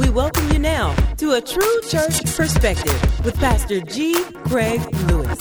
We 0.00 0.08
welcome 0.08 0.50
you 0.50 0.58
now 0.58 0.94
to 1.18 1.32
a 1.32 1.42
true 1.42 1.80
church 1.82 2.24
perspective 2.34 3.22
with 3.22 3.36
Pastor 3.36 3.82
G. 3.82 4.24
Craig 4.46 4.80
Lewis. 5.08 5.38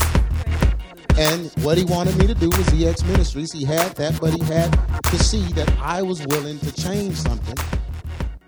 And 1.18 1.50
what 1.64 1.78
he 1.78 1.86
wanted 1.86 2.18
me 2.18 2.28
to 2.28 2.34
do 2.34 2.50
was 2.50 2.68
EX 2.74 3.02
Ministries. 3.06 3.54
He 3.54 3.64
had 3.64 3.96
that, 3.96 4.20
but 4.20 4.34
he 4.34 4.44
had 4.44 4.70
to 5.04 5.18
see 5.18 5.44
that 5.54 5.74
I 5.80 6.02
was 6.02 6.28
willing 6.28 6.60
to 6.60 6.74
change 6.74 7.16
something 7.16 7.56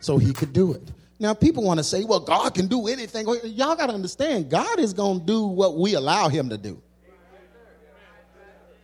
so 0.02 0.18
he 0.18 0.34
could 0.34 0.52
do 0.52 0.74
it. 0.74 0.92
Now, 1.18 1.34
people 1.34 1.64
want 1.64 1.78
to 1.78 1.84
say, 1.84 2.04
well, 2.04 2.20
God 2.20 2.56
can 2.56 2.68
do 2.68 2.90
anything. 2.90 3.26
Y'all 3.46 3.78
got 3.78 3.88
to 3.88 3.94
understand, 3.94 4.50
God 4.50 4.80
is 4.80 4.92
going 4.92 5.22
to 5.22 5.26
do 5.26 5.46
what 5.46 5.78
we 5.78 5.94
allow 5.94 6.28
him 6.28 6.50
to 6.50 6.58
do. 6.58 6.82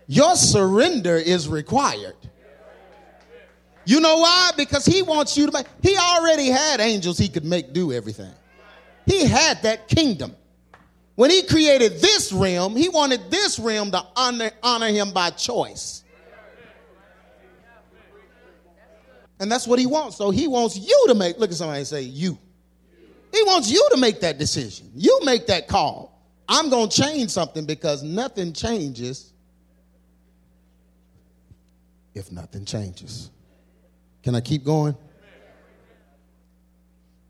Your 0.08 0.38
surrender 0.38 1.18
is 1.18 1.50
required. 1.50 2.16
You 3.88 4.02
know 4.02 4.18
why? 4.18 4.52
Because 4.58 4.86
he 4.86 5.02
wants 5.02 5.38
you 5.38 5.46
to 5.46 5.52
make, 5.54 5.66
he 5.82 5.96
already 5.96 6.48
had 6.48 6.82
angels 6.82 7.18
he 7.18 7.30
could 7.30 7.46
make 7.46 7.72
do 7.72 7.94
everything. 7.94 8.34
He 9.06 9.26
had 9.26 9.64
that 9.64 9.88
kingdom. 9.88 10.36
When 11.16 11.32
he 11.32 11.44
created 11.44 12.02
this 12.02 12.34
realm, 12.34 12.76
he 12.76 12.90
wanted 12.90 13.32
this 13.32 13.58
realm 13.58 13.92
to 13.92 14.06
honor, 14.18 14.52
honor 14.62 14.88
him 14.88 15.12
by 15.12 15.30
choice. 15.30 16.04
And 19.40 19.50
that's 19.50 19.66
what 19.66 19.80
he 19.80 19.86
wants. 19.86 20.18
So 20.18 20.32
he 20.32 20.50
wants 20.50 20.78
you 20.78 21.06
to 21.08 21.16
make, 21.16 21.40
look 21.40 21.52
at 21.52 21.56
somebody 21.56 21.80
and 21.80 21.88
say, 21.88 22.02
you. 22.02 22.38
He 23.32 23.42
wants 23.44 23.72
you 23.72 23.88
to 23.92 23.98
make 23.98 24.20
that 24.20 24.38
decision. 24.38 24.92
You 24.96 25.22
make 25.24 25.48
that 25.48 25.70
call. 25.70 26.22
I'm 26.50 26.70
going 26.70 26.90
to 26.90 27.02
change 27.04 27.30
something 27.30 27.66
because 27.66 28.04
nothing 28.04 28.52
changes 28.52 29.32
if 32.14 32.34
nothing 32.34 32.66
changes. 32.66 33.30
Can 34.28 34.36
I 34.36 34.42
keep 34.42 34.66
going? 34.66 34.94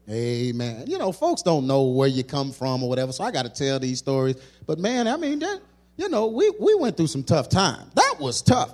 Amen. 0.10 0.86
You 0.88 0.98
know, 0.98 1.12
folks 1.12 1.44
don't 1.44 1.68
know 1.68 1.84
where 1.84 2.08
you 2.08 2.24
come 2.24 2.52
from 2.52 2.82
or 2.82 2.90
whatever, 2.90 3.12
so 3.12 3.24
I 3.24 3.30
got 3.30 3.44
to 3.44 3.52
tell 3.52 3.78
these 3.78 4.00
stories. 4.00 4.36
But 4.66 4.80
man, 4.80 5.08
I 5.08 5.16
mean, 5.16 5.38
that, 5.38 5.60
you 5.98 6.10
know, 6.10 6.26
we, 6.26 6.52
we 6.60 6.74
went 6.74 6.98
through 6.98 7.06
some 7.06 7.24
tough 7.24 7.50
times. 7.50 7.94
That 7.94 8.16
was 8.20 8.42
tough. 8.42 8.74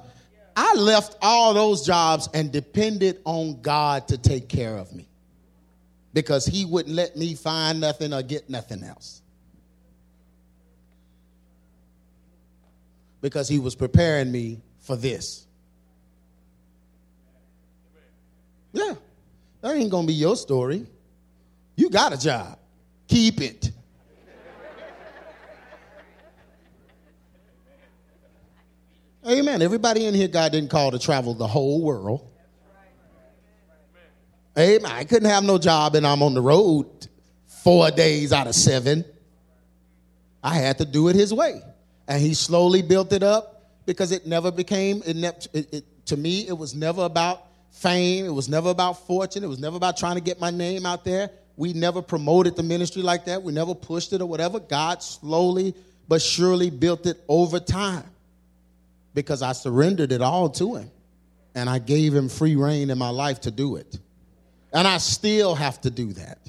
I 0.55 0.73
left 0.75 1.17
all 1.21 1.53
those 1.53 1.85
jobs 1.85 2.29
and 2.33 2.49
depended 2.49 3.19
on 3.25 3.61
God 3.61 4.07
to 4.07 4.17
take 4.17 4.47
care 4.47 4.77
of 4.77 4.95
me 4.95 5.09
because 6.13 6.45
He 6.45 6.63
wouldn't 6.63 6.95
let 6.95 7.17
me 7.17 7.35
find 7.35 7.81
nothing 7.81 8.13
or 8.13 8.23
get 8.23 8.49
nothing 8.49 8.85
else. 8.85 9.21
Because 13.19 13.49
He 13.49 13.59
was 13.59 13.75
preparing 13.75 14.31
me 14.31 14.61
for 14.79 14.95
this. 14.95 15.45
Yeah, 18.73 18.95
that 19.61 19.75
ain't 19.75 19.91
gonna 19.91 20.07
be 20.07 20.13
your 20.13 20.35
story. 20.35 20.85
You 21.75 21.89
got 21.89 22.11
a 22.11 22.17
job, 22.17 22.59
keep 23.07 23.39
it. 23.39 23.71
Amen. 29.25 29.61
Everybody 29.61 30.05
in 30.05 30.13
here, 30.13 30.27
God 30.27 30.51
didn't 30.51 30.69
call 30.69 30.91
to 30.91 30.99
travel 30.99 31.33
the 31.33 31.47
whole 31.47 31.81
world. 31.81 32.29
Amen. 34.57 34.85
I 34.85 35.05
couldn't 35.05 35.29
have 35.29 35.43
no 35.43 35.57
job 35.57 35.95
and 35.95 36.05
I'm 36.05 36.21
on 36.21 36.33
the 36.33 36.41
road 36.41 37.07
four 37.47 37.89
days 37.89 38.33
out 38.33 38.47
of 38.47 38.53
seven. 38.53 39.05
I 40.43 40.55
had 40.55 40.79
to 40.79 40.85
do 40.85 41.07
it 41.07 41.15
his 41.15 41.33
way. 41.33 41.61
And 42.07 42.21
he 42.21 42.33
slowly 42.33 42.81
built 42.81 43.13
it 43.13 43.23
up 43.23 43.71
because 43.85 44.11
it 44.11 44.27
never 44.27 44.51
became, 44.51 45.01
it, 45.05 45.15
it, 45.53 45.73
it, 45.73 46.05
to 46.07 46.17
me, 46.17 46.45
it 46.47 46.57
was 46.57 46.75
never 46.75 47.03
about 47.03 47.45
fame. 47.73 48.25
It 48.25 48.33
was 48.33 48.47
never 48.47 48.69
about 48.69 49.05
fortune. 49.05 49.43
It 49.43 49.47
was 49.47 49.59
never 49.59 49.75
about 49.75 49.97
trying 49.97 50.15
to 50.15 50.21
get 50.21 50.39
my 50.39 50.51
name 50.51 50.85
out 50.85 51.03
there. 51.03 51.29
We 51.57 51.73
never 51.73 52.01
promoted 52.01 52.55
the 52.55 52.63
ministry 52.63 53.01
like 53.01 53.25
that. 53.25 53.43
We 53.43 53.51
never 53.51 53.75
pushed 53.75 54.13
it 54.13 54.21
or 54.21 54.25
whatever. 54.25 54.59
God 54.59 55.03
slowly 55.03 55.75
but 56.07 56.21
surely 56.21 56.69
built 56.69 57.05
it 57.05 57.21
over 57.27 57.59
time 57.59 58.09
because 59.13 59.41
I 59.41 59.53
surrendered 59.53 60.11
it 60.11 60.21
all 60.21 60.49
to 60.51 60.75
Him 60.75 60.91
and 61.55 61.69
I 61.69 61.79
gave 61.79 62.13
Him 62.13 62.29
free 62.29 62.55
reign 62.55 62.89
in 62.89 62.97
my 62.97 63.09
life 63.09 63.41
to 63.41 63.51
do 63.51 63.75
it. 63.75 63.99
And 64.71 64.87
I 64.87 64.97
still 64.97 65.53
have 65.53 65.79
to 65.81 65.89
do 65.89 66.13
that. 66.13 66.39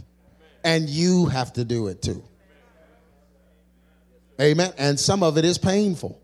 And 0.65 0.89
you 0.89 1.27
have 1.27 1.53
to 1.55 1.65
do 1.65 1.89
it 1.89 2.01
too. 2.01 2.25
Amen. 4.41 4.73
And 4.79 4.99
some 4.99 5.23
of 5.23 5.37
it 5.37 5.45
is 5.45 5.59
painful. 5.59 6.21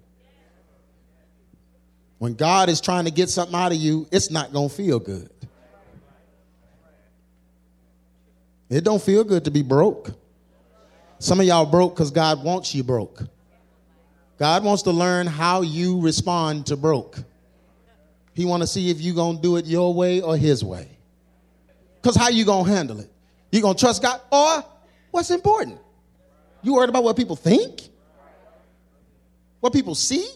When 2.20 2.34
God 2.34 2.68
is 2.68 2.82
trying 2.82 3.06
to 3.06 3.10
get 3.10 3.30
something 3.30 3.54
out 3.54 3.72
of 3.72 3.78
you, 3.78 4.06
it's 4.12 4.30
not 4.30 4.52
going 4.52 4.68
to 4.68 4.74
feel 4.74 4.98
good. 4.98 5.30
It 8.68 8.84
don't 8.84 9.00
feel 9.00 9.24
good 9.24 9.46
to 9.46 9.50
be 9.50 9.62
broke. 9.62 10.10
Some 11.18 11.40
of 11.40 11.46
y'all 11.46 11.64
broke 11.64 11.94
because 11.94 12.10
God 12.10 12.44
wants 12.44 12.74
you 12.74 12.82
broke. 12.82 13.22
God 14.36 14.64
wants 14.64 14.82
to 14.82 14.90
learn 14.90 15.28
how 15.28 15.62
you 15.62 16.02
respond 16.02 16.66
to 16.66 16.76
broke. 16.76 17.16
He 18.34 18.44
want 18.44 18.62
to 18.62 18.66
see 18.66 18.90
if 18.90 19.00
you 19.00 19.14
going 19.14 19.36
to 19.36 19.42
do 19.42 19.56
it 19.56 19.64
your 19.64 19.94
way 19.94 20.20
or 20.20 20.36
his 20.36 20.62
way. 20.62 20.88
Because 22.02 22.16
how 22.16 22.28
you 22.28 22.44
going 22.44 22.66
to 22.66 22.70
handle 22.70 23.00
it? 23.00 23.10
You 23.50 23.62
going 23.62 23.76
to 23.76 23.80
trust 23.80 24.02
God 24.02 24.20
or 24.30 24.62
what's 25.10 25.30
important? 25.30 25.78
You 26.60 26.74
worried 26.74 26.90
about 26.90 27.02
what 27.02 27.16
people 27.16 27.34
think? 27.34 27.80
What 29.60 29.72
people 29.72 29.94
see? 29.94 30.28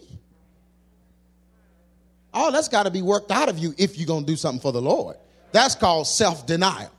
All 2.34 2.50
that's 2.50 2.68
got 2.68 2.82
to 2.82 2.90
be 2.90 3.00
worked 3.00 3.30
out 3.30 3.48
of 3.48 3.58
you 3.58 3.74
if 3.78 3.96
you're 3.96 4.08
going 4.08 4.26
to 4.26 4.30
do 4.30 4.36
something 4.36 4.60
for 4.60 4.72
the 4.72 4.82
Lord. 4.82 5.16
That's 5.52 5.76
called 5.76 6.08
self 6.08 6.46
denial. 6.46 6.90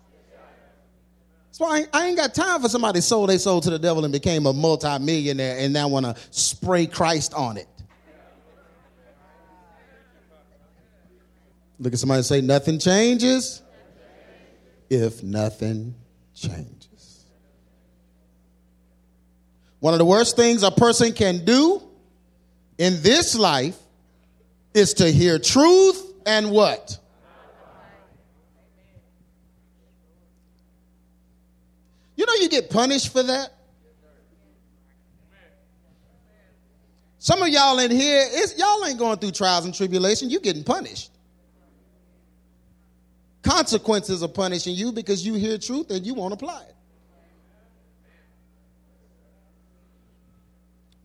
That's 1.48 1.60
why 1.60 1.86
I 1.94 2.08
ain't 2.08 2.18
got 2.18 2.34
time 2.34 2.62
for 2.62 2.70
somebody 2.70 3.02
sold 3.02 3.30
their 3.30 3.38
soul 3.38 3.60
to 3.62 3.70
the 3.70 3.80
devil 3.80 4.04
and 4.06 4.12
became 4.14 4.46
a 4.46 4.54
multimillionaire 4.54 5.58
and 5.60 5.74
now 5.74 5.90
want 5.90 6.06
to 6.06 6.16
spray 6.32 6.88
Christ 6.88 7.34
on 7.34 7.58
it. 7.58 7.68
Look 11.80 11.92
at 11.92 12.00
somebody 12.00 12.24
say, 12.24 12.40
nothing 12.40 12.80
changes 12.80 13.62
if 14.90 15.22
nothing 15.22 15.96
changes. 16.34 17.26
One 19.82 19.94
of 19.94 19.98
the 19.98 20.06
worst 20.06 20.38
things 20.38 20.64
a 20.64 20.72
person 20.72 21.12
can 21.12 21.44
do 21.44 21.84
in 22.78 23.02
this 23.02 23.36
life 23.36 23.78
is 24.76 24.94
to 24.96 25.10
hear 25.10 25.40
truth 25.40 26.14
and 26.26 26.52
what? 26.52 27.00
You 32.18 32.26
know, 32.26 32.34
you 32.42 32.50
get 32.50 32.70
punished 32.70 33.12
for 33.12 33.24
that. 33.24 33.54
Some 37.18 37.42
of 37.42 37.48
y'all 37.48 37.80
in 37.80 37.90
here, 37.90 38.24
y'all 38.58 38.86
ain't 38.86 39.00
going 39.00 39.18
through 39.18 39.32
trials 39.32 39.66
and 39.66 39.74
tribulation. 39.74 40.30
You 40.30 40.40
getting 40.40 40.64
punished. 40.64 41.12
Consequences 43.42 44.22
are 44.24 44.28
punishing 44.28 44.76
you 44.76 44.92
because 44.92 45.26
you 45.26 45.36
hear 45.36 45.58
truth 45.58 45.90
and 45.90 46.06
you 46.06 46.14
won't 46.14 46.34
apply 46.34 46.62
it. 46.62 46.76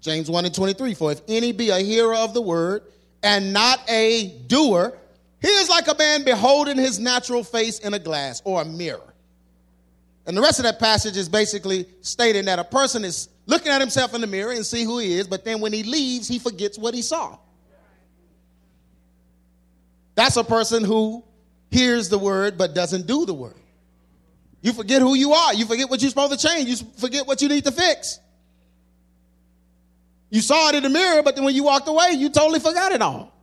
James 0.00 0.30
1 0.30 0.46
and 0.46 0.54
23, 0.54 0.94
for 0.94 1.12
if 1.12 1.20
any 1.28 1.52
be 1.52 1.70
a 1.70 1.78
hearer 1.78 2.14
of 2.14 2.34
the 2.34 2.40
word 2.40 2.82
and 3.22 3.52
not 3.52 3.80
a 3.88 4.28
doer, 4.46 4.96
he 5.40 5.48
is 5.48 5.68
like 5.68 5.88
a 5.88 5.94
man 5.94 6.24
beholding 6.24 6.76
his 6.76 6.98
natural 6.98 7.44
face 7.44 7.78
in 7.78 7.94
a 7.94 7.98
glass 7.98 8.42
or 8.44 8.62
a 8.62 8.64
mirror. 8.64 9.14
And 10.26 10.36
the 10.36 10.42
rest 10.42 10.58
of 10.58 10.64
that 10.64 10.78
passage 10.78 11.16
is 11.16 11.28
basically 11.28 11.86
stating 12.02 12.44
that 12.44 12.58
a 12.58 12.64
person 12.64 13.04
is 13.04 13.28
looking 13.46 13.72
at 13.72 13.80
himself 13.80 14.14
in 14.14 14.20
the 14.20 14.26
mirror 14.26 14.52
and 14.52 14.64
see 14.64 14.84
who 14.84 14.98
he 14.98 15.14
is, 15.14 15.26
but 15.26 15.44
then 15.44 15.60
when 15.60 15.72
he 15.72 15.82
leaves, 15.82 16.28
he 16.28 16.38
forgets 16.38 16.78
what 16.78 16.94
he 16.94 17.02
saw. 17.02 17.38
That's 20.14 20.36
a 20.36 20.44
person 20.44 20.84
who 20.84 21.24
hears 21.70 22.08
the 22.08 22.18
word 22.18 22.58
but 22.58 22.74
doesn't 22.74 23.06
do 23.06 23.24
the 23.24 23.34
word. 23.34 23.54
You 24.62 24.72
forget 24.72 25.00
who 25.00 25.14
you 25.14 25.32
are. 25.32 25.54
You 25.54 25.64
forget 25.64 25.88
what 25.88 26.02
you're 26.02 26.10
supposed 26.10 26.38
to 26.38 26.48
change. 26.48 26.68
You 26.68 26.76
forget 26.98 27.26
what 27.26 27.40
you 27.40 27.48
need 27.48 27.64
to 27.64 27.72
fix. 27.72 28.20
You 30.30 30.40
saw 30.40 30.68
it 30.68 30.76
in 30.76 30.84
the 30.84 30.88
mirror, 30.88 31.22
but 31.22 31.34
then 31.34 31.44
when 31.44 31.54
you 31.54 31.64
walked 31.64 31.88
away, 31.88 32.12
you 32.12 32.30
totally 32.30 32.60
forgot 32.60 32.92
it 32.92 33.02
all. 33.02 33.34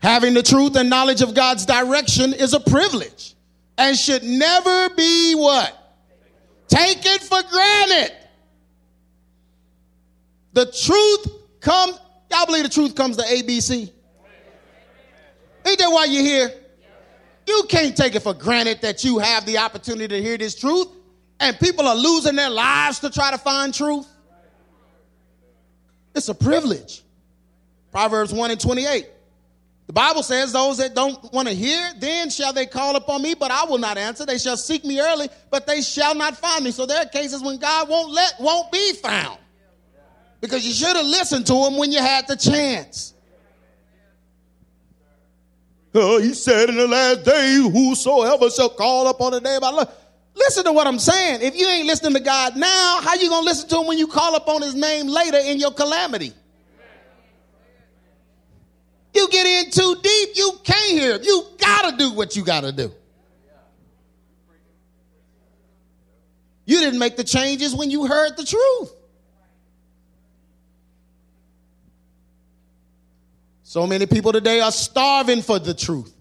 Having 0.00 0.34
the 0.34 0.42
truth 0.42 0.74
and 0.74 0.90
knowledge 0.90 1.22
of 1.22 1.34
God's 1.34 1.64
direction 1.64 2.32
is 2.32 2.54
a 2.54 2.60
privilege 2.60 3.36
and 3.78 3.96
should 3.96 4.24
never 4.24 4.88
be 4.90 5.34
what? 5.34 5.78
Taken 6.66 7.18
for 7.18 7.40
granted. 7.48 8.12
The 10.54 10.66
truth 10.66 11.26
comes, 11.60 12.00
y'all 12.30 12.46
believe 12.46 12.64
the 12.64 12.68
truth 12.68 12.94
comes 12.96 13.16
to 13.18 13.22
ABC? 13.22 13.92
Ain't 15.64 15.78
that 15.78 15.88
why 15.88 16.06
you're 16.06 16.24
here? 16.24 16.52
You 17.46 17.64
can't 17.68 17.96
take 17.96 18.14
it 18.14 18.20
for 18.20 18.34
granted 18.34 18.80
that 18.80 19.04
you 19.04 19.18
have 19.18 19.46
the 19.46 19.58
opportunity 19.58 20.08
to 20.08 20.20
hear 20.22 20.36
this 20.36 20.54
truth 20.54 20.88
and 21.42 21.58
people 21.58 21.88
are 21.88 21.96
losing 21.96 22.36
their 22.36 22.48
lives 22.48 23.00
to 23.00 23.10
try 23.10 23.32
to 23.32 23.38
find 23.38 23.74
truth. 23.74 24.06
It's 26.14 26.28
a 26.28 26.34
privilege. 26.34 27.02
Proverbs 27.90 28.32
1 28.32 28.52
and 28.52 28.60
28. 28.60 29.08
The 29.88 29.92
Bible 29.92 30.22
says, 30.22 30.52
Those 30.52 30.78
that 30.78 30.94
don't 30.94 31.32
want 31.32 31.48
to 31.48 31.54
hear, 31.54 31.92
then 31.98 32.30
shall 32.30 32.52
they 32.52 32.64
call 32.64 32.94
upon 32.94 33.22
me, 33.22 33.34
but 33.34 33.50
I 33.50 33.64
will 33.64 33.78
not 33.78 33.98
answer. 33.98 34.24
They 34.24 34.38
shall 34.38 34.56
seek 34.56 34.84
me 34.84 35.00
early, 35.00 35.28
but 35.50 35.66
they 35.66 35.82
shall 35.82 36.14
not 36.14 36.36
find 36.36 36.64
me. 36.64 36.70
So 36.70 36.86
there 36.86 37.02
are 37.02 37.08
cases 37.08 37.42
when 37.42 37.58
God 37.58 37.88
won't 37.88 38.12
let, 38.12 38.34
won't 38.38 38.70
be 38.70 38.92
found. 38.94 39.38
Because 40.40 40.64
you 40.64 40.72
should 40.72 40.96
have 40.96 41.06
listened 41.06 41.46
to 41.48 41.54
him 41.54 41.76
when 41.76 41.90
you 41.90 41.98
had 41.98 42.28
the 42.28 42.36
chance. 42.36 43.14
Oh, 45.94 46.18
he 46.18 46.34
said 46.34 46.68
in 46.70 46.76
the 46.76 46.88
last 46.88 47.24
day, 47.24 47.56
whosoever 47.56 48.48
shall 48.48 48.70
call 48.70 49.08
upon 49.08 49.32
the 49.32 49.40
name 49.40 49.58
of 49.58 49.64
Allah. 49.64 49.92
Listen 50.34 50.64
to 50.64 50.72
what 50.72 50.86
I'm 50.86 50.98
saying. 50.98 51.42
If 51.42 51.56
you 51.56 51.66
ain't 51.68 51.86
listening 51.86 52.14
to 52.14 52.20
God 52.20 52.56
now, 52.56 53.00
how 53.02 53.14
you 53.14 53.28
gonna 53.28 53.44
listen 53.44 53.68
to 53.68 53.80
him 53.80 53.86
when 53.86 53.98
you 53.98 54.06
call 54.06 54.34
upon 54.34 54.62
his 54.62 54.74
name 54.74 55.06
later 55.06 55.38
in 55.38 55.58
your 55.58 55.72
calamity? 55.72 56.32
You 59.14 59.28
get 59.28 59.46
in 59.46 59.70
too 59.70 59.96
deep, 60.02 60.30
you 60.34 60.52
can't 60.64 60.90
hear 60.90 61.14
him. 61.16 61.20
You 61.22 61.44
gotta 61.58 61.96
do 61.96 62.12
what 62.12 62.34
you 62.34 62.44
gotta 62.44 62.72
do. 62.72 62.92
You 66.64 66.78
didn't 66.78 66.98
make 66.98 67.16
the 67.16 67.24
changes 67.24 67.74
when 67.74 67.90
you 67.90 68.06
heard 68.06 68.36
the 68.36 68.44
truth. 68.44 68.94
So 73.62 73.86
many 73.86 74.06
people 74.06 74.32
today 74.32 74.60
are 74.60 74.72
starving 74.72 75.42
for 75.42 75.58
the 75.58 75.74
truth 75.74 76.14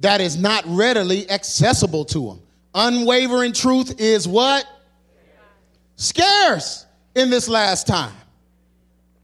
that 0.00 0.20
is 0.20 0.36
not 0.36 0.64
readily 0.66 1.30
accessible 1.30 2.04
to 2.06 2.28
them. 2.28 2.40
Unwavering 2.74 3.52
truth 3.52 4.00
is 4.00 4.28
what? 4.28 4.64
Scarce 5.96 6.86
in 7.14 7.30
this 7.30 7.48
last 7.48 7.86
time. 7.86 8.14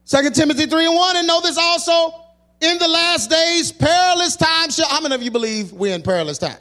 Second 0.05 0.35
Timothy 0.35 0.67
3 0.67 0.87
and 0.87 0.95
1, 0.95 1.17
and 1.17 1.27
know 1.27 1.41
this 1.41 1.57
also, 1.57 2.15
in 2.61 2.79
the 2.79 2.89
last 2.89 3.31
days, 3.31 3.73
perilous 3.73 4.37
times 4.37 4.77
shall. 4.77 4.89
How 4.89 5.01
many 5.01 5.15
of 5.15 5.23
you 5.23 5.31
believe 5.31 5.73
we're 5.73 5.95
in 5.95 6.03
perilous 6.03 6.39
times? 6.39 6.59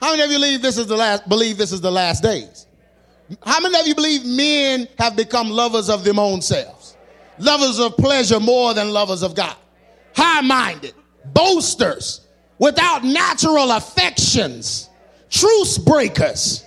How 0.00 0.10
many 0.10 0.22
of 0.22 0.30
you 0.30 0.38
believe 0.38 0.62
this 0.62 0.76
is 0.76 0.86
the 0.86 0.96
last 0.96 1.28
believe 1.28 1.56
this 1.56 1.72
is 1.72 1.80
the 1.80 1.90
last 1.90 2.22
days? 2.22 2.66
How 3.44 3.60
many 3.60 3.78
of 3.78 3.86
you 3.86 3.94
believe 3.94 4.24
men 4.24 4.86
have 4.98 5.16
become 5.16 5.50
lovers 5.50 5.88
of 5.88 6.04
their 6.04 6.14
own 6.16 6.42
selves? 6.42 6.96
Lovers 7.38 7.78
of 7.78 7.96
pleasure 7.96 8.40
more 8.40 8.74
than 8.74 8.90
lovers 8.90 9.22
of 9.22 9.34
God. 9.34 9.56
High-minded, 10.14 10.94
boasters, 11.26 12.20
without 12.58 13.04
natural 13.04 13.72
affections, 13.72 14.88
truce 15.30 15.78
breakers, 15.78 16.64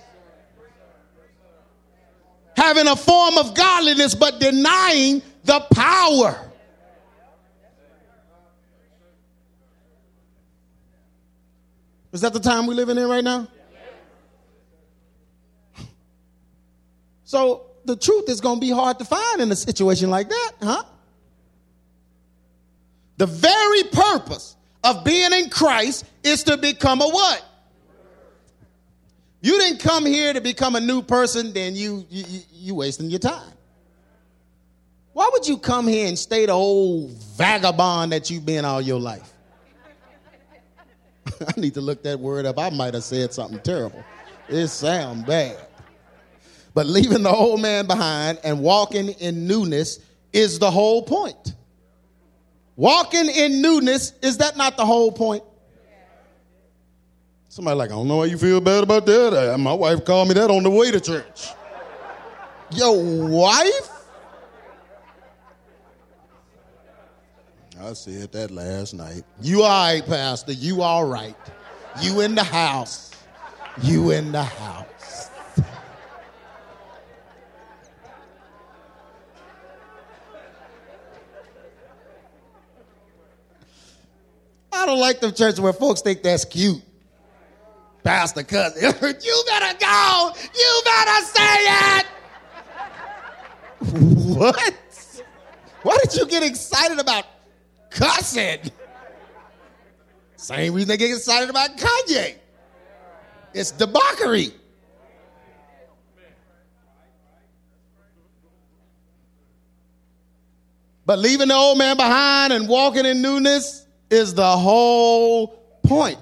having 2.56 2.86
a 2.86 2.96
form 2.96 3.38
of 3.38 3.54
godliness 3.54 4.14
but 4.14 4.40
denying 4.40 5.22
the 5.44 5.60
power. 5.72 6.50
Is 12.12 12.22
that 12.22 12.32
the 12.32 12.40
time 12.40 12.66
we're 12.66 12.74
living 12.74 12.98
in 12.98 13.08
right 13.08 13.22
now? 13.22 13.46
So 17.24 17.66
the 17.84 17.94
truth 17.94 18.28
is 18.28 18.40
going 18.40 18.56
to 18.56 18.60
be 18.60 18.72
hard 18.72 18.98
to 18.98 19.04
find 19.04 19.40
in 19.40 19.52
a 19.52 19.56
situation 19.56 20.10
like 20.10 20.28
that, 20.28 20.52
huh? 20.60 20.82
The 23.18 23.26
very 23.26 23.84
purpose 23.84 24.56
of 24.82 25.04
being 25.04 25.32
in 25.32 25.50
Christ 25.50 26.04
is 26.24 26.42
to 26.44 26.56
become 26.56 27.00
a 27.00 27.08
what? 27.08 27.44
You 29.42 29.58
didn't 29.58 29.80
come 29.80 30.04
here 30.04 30.32
to 30.32 30.40
become 30.40 30.76
a 30.76 30.80
new 30.80 31.02
person, 31.02 31.52
then 31.52 31.74
you 31.74 32.04
you 32.10 32.24
you 32.52 32.74
wasting 32.74 33.08
your 33.10 33.20
time. 33.20 33.52
Why 35.12 35.28
would 35.32 35.48
you 35.48 35.58
come 35.58 35.86
here 35.86 36.06
and 36.06 36.18
stay 36.18 36.46
the 36.46 36.52
old 36.52 37.10
vagabond 37.36 38.12
that 38.12 38.30
you've 38.30 38.46
been 38.46 38.64
all 38.64 38.80
your 38.80 39.00
life? 39.00 39.32
I 41.40 41.60
need 41.60 41.74
to 41.74 41.80
look 41.80 42.02
that 42.04 42.20
word 42.20 42.46
up. 42.46 42.58
I 42.58 42.70
might 42.70 42.94
have 42.94 43.02
said 43.04 43.32
something 43.32 43.60
terrible. 43.60 44.04
It 44.48 44.68
sounds 44.68 45.24
bad. 45.24 45.58
But 46.74 46.86
leaving 46.86 47.22
the 47.22 47.30
old 47.30 47.60
man 47.60 47.86
behind 47.86 48.38
and 48.44 48.60
walking 48.60 49.08
in 49.08 49.46
newness 49.46 49.98
is 50.32 50.58
the 50.58 50.70
whole 50.70 51.02
point. 51.02 51.54
Walking 52.76 53.28
in 53.28 53.60
newness, 53.60 54.12
is 54.22 54.38
that 54.38 54.56
not 54.56 54.76
the 54.76 54.86
whole 54.86 55.12
point? 55.12 55.42
Somebody 57.50 57.76
like, 57.78 57.90
I 57.90 57.94
don't 57.94 58.06
know 58.06 58.18
why 58.18 58.26
you 58.26 58.38
feel 58.38 58.60
bad 58.60 58.84
about 58.84 59.04
that. 59.06 59.56
My 59.58 59.72
wife 59.72 60.04
called 60.04 60.28
me 60.28 60.34
that 60.34 60.50
on 60.50 60.62
the 60.62 60.70
way 60.70 60.92
to 60.92 61.00
church. 61.00 61.48
Your 62.70 63.28
wife? 63.28 63.90
I 67.80 67.92
said 67.94 68.30
that 68.30 68.52
last 68.52 68.94
night. 68.94 69.24
You 69.42 69.64
all 69.64 69.84
right, 69.84 70.06
Pastor. 70.06 70.52
You 70.52 70.82
all 70.82 71.04
right. 71.04 71.34
You 72.00 72.20
in 72.20 72.36
the 72.36 72.44
house. 72.44 73.10
You 73.82 74.12
in 74.12 74.30
the 74.30 74.44
house. 74.44 75.30
I 84.72 84.86
don't 84.86 85.00
like 85.00 85.18
the 85.18 85.32
church 85.32 85.58
where 85.58 85.72
folks 85.72 86.00
think 86.00 86.22
that's 86.22 86.44
cute. 86.44 86.80
Pastor 88.02 88.42
cousin, 88.42 88.82
you 89.22 89.44
better 89.46 89.78
go. 89.78 90.32
You 90.54 90.82
better 90.84 91.24
say 91.26 91.56
it. 91.98 92.06
what? 94.36 95.22
Why 95.82 95.98
did 96.02 96.14
you 96.16 96.26
get 96.26 96.42
excited 96.42 96.98
about 96.98 97.26
cussing? 97.90 98.70
Same 100.36 100.72
reason 100.74 100.88
they 100.88 100.96
get 100.96 101.10
excited 101.10 101.50
about 101.50 101.76
Kanye. 101.76 102.36
It's 103.52 103.70
debauchery. 103.72 104.52
But 111.04 111.18
leaving 111.18 111.48
the 111.48 111.54
old 111.54 111.76
man 111.76 111.96
behind 111.96 112.52
and 112.52 112.68
walking 112.68 113.04
in 113.04 113.20
newness 113.20 113.84
is 114.10 114.32
the 114.32 114.56
whole 114.56 115.48
point. 115.82 116.18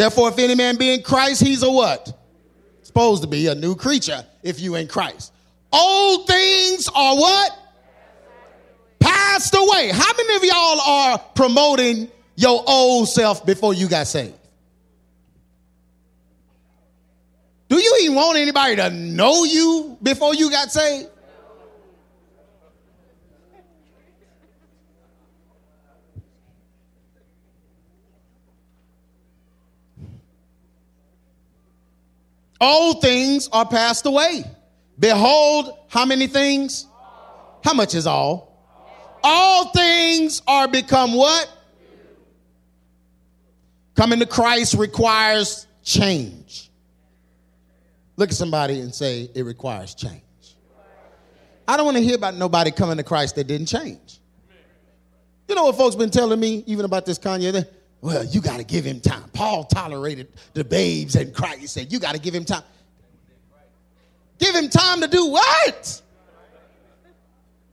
Therefore, 0.00 0.30
if 0.30 0.38
any 0.38 0.54
man 0.54 0.78
be 0.78 0.94
in 0.94 1.02
Christ, 1.02 1.42
he's 1.42 1.62
a 1.62 1.70
what? 1.70 2.18
Supposed 2.80 3.20
to 3.20 3.28
be 3.28 3.48
a 3.48 3.54
new 3.54 3.74
creature 3.74 4.24
if 4.42 4.58
you 4.58 4.76
in 4.76 4.88
Christ. 4.88 5.30
Old 5.70 6.26
things 6.26 6.88
are 6.88 7.16
what? 7.16 7.50
Passed 8.98 9.54
away. 9.54 9.90
How 9.92 10.10
many 10.16 10.36
of 10.36 10.44
y'all 10.44 10.80
are 10.80 11.18
promoting 11.34 12.10
your 12.34 12.64
old 12.66 13.10
self 13.10 13.44
before 13.44 13.74
you 13.74 13.90
got 13.90 14.06
saved? 14.06 14.32
Do 17.68 17.76
you 17.76 17.98
even 18.00 18.16
want 18.16 18.38
anybody 18.38 18.76
to 18.76 18.88
know 18.88 19.44
you 19.44 19.98
before 20.02 20.34
you 20.34 20.50
got 20.50 20.72
saved? 20.72 21.10
All 32.60 33.00
things 33.00 33.48
are 33.52 33.66
passed 33.66 34.06
away. 34.06 34.44
Behold, 34.98 35.78
how 35.88 36.04
many 36.04 36.26
things? 36.26 36.86
How 37.64 37.72
much 37.72 37.94
is 37.94 38.06
all? 38.06 38.50
All 39.22 39.70
things 39.70 40.42
are 40.46 40.68
become 40.68 41.14
what? 41.14 41.50
Coming 43.94 44.20
to 44.20 44.26
Christ 44.26 44.74
requires 44.74 45.66
change. 45.82 46.70
Look 48.16 48.30
at 48.30 48.36
somebody 48.36 48.80
and 48.80 48.94
say, 48.94 49.30
it 49.34 49.42
requires 49.42 49.94
change. 49.94 50.22
I 51.66 51.76
don't 51.76 51.86
want 51.86 51.96
to 51.96 52.02
hear 52.02 52.16
about 52.16 52.34
nobody 52.34 52.70
coming 52.70 52.96
to 52.96 53.02
Christ 53.02 53.36
that 53.36 53.44
didn't 53.44 53.66
change. 53.66 54.18
You 55.48 55.54
know 55.54 55.64
what 55.64 55.76
folks 55.76 55.96
been 55.96 56.10
telling 56.10 56.38
me, 56.38 56.62
even 56.66 56.84
about 56.84 57.06
this 57.06 57.18
Kanye? 57.18 57.66
Well, 58.00 58.24
you 58.24 58.40
got 58.40 58.58
to 58.58 58.64
give 58.64 58.84
him 58.84 59.00
time. 59.00 59.29
Paul 59.40 59.64
tolerated 59.64 60.28
the 60.52 60.64
babes 60.64 61.16
in 61.16 61.32
Christ. 61.32 61.60
He 61.60 61.66
said, 61.66 61.90
You 61.90 61.98
got 61.98 62.14
to 62.14 62.20
give 62.20 62.34
him 62.34 62.44
time. 62.44 62.62
Give 64.38 64.54
him 64.54 64.68
time 64.68 65.00
to 65.00 65.08
do 65.08 65.30
what? 65.30 66.02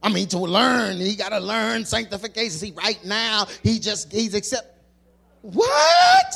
I 0.02 0.08
mean, 0.08 0.30
to 0.30 0.40
learn. 0.40 0.96
He 0.96 1.18
got 1.18 1.30
to 1.30 1.42
learn 1.42 1.84
sanctification. 1.84 2.52
See, 2.52 2.72
right 2.72 3.04
now, 3.04 3.48
he 3.64 3.80
just, 3.80 4.14
he's 4.14 4.34
accept. 4.34 4.66
What? 5.42 6.36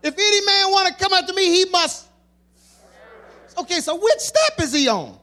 If 0.00 0.14
any 0.14 0.46
man 0.46 0.70
want 0.70 0.86
to 0.86 0.94
come 0.94 1.12
after 1.12 1.32
me, 1.32 1.46
he 1.46 1.64
must. 1.64 2.06
Okay, 3.58 3.80
so 3.80 3.96
which 3.96 4.18
step 4.20 4.60
is 4.60 4.72
he 4.72 4.86
on? 4.86 5.18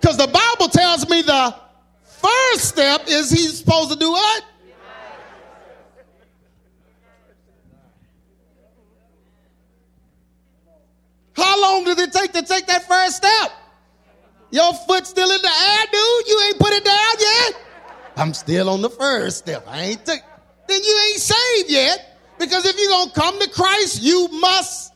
Because 0.00 0.16
the 0.16 0.26
Bible 0.26 0.70
tells 0.70 1.06
me 1.10 1.20
the 1.20 1.54
first 2.02 2.64
step 2.64 3.02
is 3.08 3.30
he's 3.30 3.58
supposed 3.58 3.90
to 3.90 3.98
do 3.98 4.10
what? 4.10 4.44
How 11.36 11.60
long 11.60 11.84
did 11.84 11.98
it 11.98 12.12
take 12.12 12.32
to 12.32 12.42
take 12.42 12.66
that 12.66 12.86
first 12.88 13.16
step? 13.16 13.52
Your 14.50 14.72
foot 14.72 15.06
still 15.06 15.30
in 15.30 15.42
the 15.42 15.48
air, 15.48 15.84
dude. 15.90 16.28
You 16.28 16.42
ain't 16.46 16.58
put 16.58 16.72
it 16.72 16.84
down 16.84 17.14
yet. 17.18 17.56
I'm 18.16 18.32
still 18.32 18.68
on 18.68 18.82
the 18.82 18.90
first 18.90 19.38
step. 19.38 19.66
I 19.68 19.82
ain't 19.82 20.06
took. 20.06 20.20
Then 20.68 20.82
you 20.82 21.00
ain't 21.10 21.20
saved 21.20 21.70
yet. 21.70 22.10
Because 22.38 22.64
if 22.66 22.78
you're 22.78 22.90
gonna 22.90 23.10
come 23.10 23.38
to 23.40 23.48
Christ, 23.50 24.02
you 24.02 24.28
must. 24.32 24.92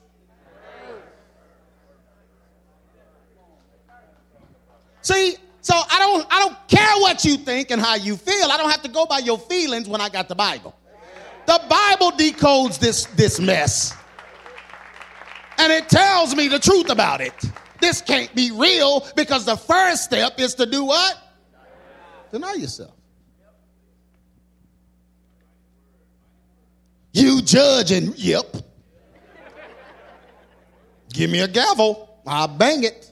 See, 5.03 5.37
so 5.61 5.75
I 5.75 5.99
don't 5.99 6.27
I 6.31 6.39
don't 6.41 6.69
care 6.69 7.01
what 7.01 7.25
you 7.25 7.37
think 7.37 7.71
and 7.71 7.81
how 7.81 7.95
you 7.95 8.17
feel. 8.17 8.51
I 8.51 8.57
don't 8.57 8.71
have 8.71 8.83
to 8.83 8.89
go 8.89 9.07
by 9.07 9.19
your 9.19 9.39
feelings 9.39 9.89
when 9.89 10.01
I 10.01 10.09
got 10.09 10.29
the 10.29 10.35
Bible. 10.35 10.75
The 11.47 11.61
Bible 11.69 12.13
decodes 12.13 12.79
this 12.79 13.07
this 13.17 13.41
mess. 13.41 13.95
And 15.59 15.73
it 15.73 15.89
tells 15.89 16.35
me 16.35 16.49
the 16.49 16.59
truth 16.59 16.89
about 16.89 17.21
it. 17.21 17.35
This 17.81 18.01
can't 18.01 18.33
be 18.35 18.51
real 18.53 19.07
because 19.17 19.45
the 19.45 19.57
first 19.57 20.05
step 20.05 20.39
is 20.39 20.55
to 20.57 20.67
do 20.67 20.85
what? 20.85 21.17
Deny 22.31 22.55
yourself. 22.55 22.95
You 27.13 27.43
judge 27.43 27.91
and 27.91 28.17
yep. 28.17 28.47
Give 31.13 31.31
me 31.31 31.41
a 31.41 31.49
gavel, 31.49 32.21
I'll 32.27 32.49
bang 32.49 32.85
it. 32.85 33.11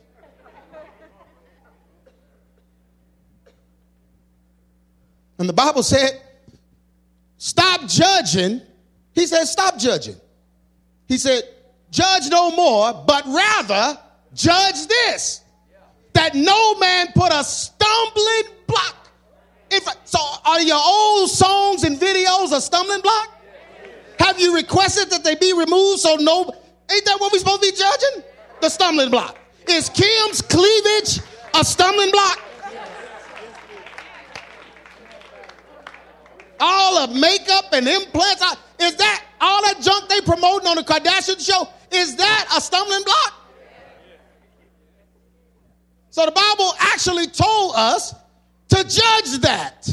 And 5.38 5.48
the 5.48 5.52
Bible 5.52 5.82
said, 5.82 6.20
stop 7.36 7.88
judging. 7.88 8.62
He 9.12 9.26
said, 9.26 9.44
stop 9.44 9.78
judging. 9.78 10.16
He 11.08 11.18
said, 11.18 11.42
judge 11.96 12.28
no 12.30 12.50
more, 12.50 12.92
but 13.06 13.24
rather 13.26 13.98
judge 14.34 14.86
this 14.86 15.40
that 16.12 16.34
no 16.34 16.74
man 16.78 17.08
put 17.14 17.32
a 17.32 17.42
stumbling 17.42 18.54
block. 18.66 19.08
If, 19.70 19.84
so, 20.04 20.18
are 20.44 20.60
your 20.60 20.80
old 20.82 21.30
songs 21.30 21.84
and 21.84 21.98
videos 21.98 22.52
a 22.52 22.60
stumbling 22.60 23.00
block? 23.00 23.32
Have 24.18 24.40
you 24.40 24.54
requested 24.54 25.10
that 25.10 25.24
they 25.24 25.34
be 25.34 25.52
removed 25.52 26.00
so 26.00 26.16
no, 26.16 26.54
ain't 26.90 27.04
that 27.04 27.16
what 27.18 27.32
we 27.32 27.38
supposed 27.38 27.62
to 27.62 27.70
be 27.70 27.76
judging? 27.76 28.24
The 28.60 28.68
stumbling 28.68 29.10
block. 29.10 29.38
Is 29.68 29.88
Kim's 29.88 30.42
cleavage 30.42 31.20
a 31.54 31.64
stumbling 31.64 32.10
block? 32.10 32.42
All 36.60 36.98
of 36.98 37.14
makeup 37.14 37.72
and 37.72 37.86
implants, 37.86 38.42
is 38.80 38.96
that 38.96 39.24
all 39.40 39.62
that 39.62 39.80
junk 39.82 40.08
they 40.08 40.20
promoting 40.22 40.68
on 40.68 40.76
the 40.76 40.82
Kardashian 40.82 41.44
show? 41.44 41.68
Is 41.90 42.16
that 42.16 42.46
a 42.56 42.60
stumbling 42.60 43.02
block? 43.04 43.34
So 46.10 46.24
the 46.24 46.32
Bible 46.32 46.72
actually 46.78 47.26
told 47.26 47.74
us 47.76 48.14
to 48.68 48.76
judge 48.76 49.38
that. 49.42 49.88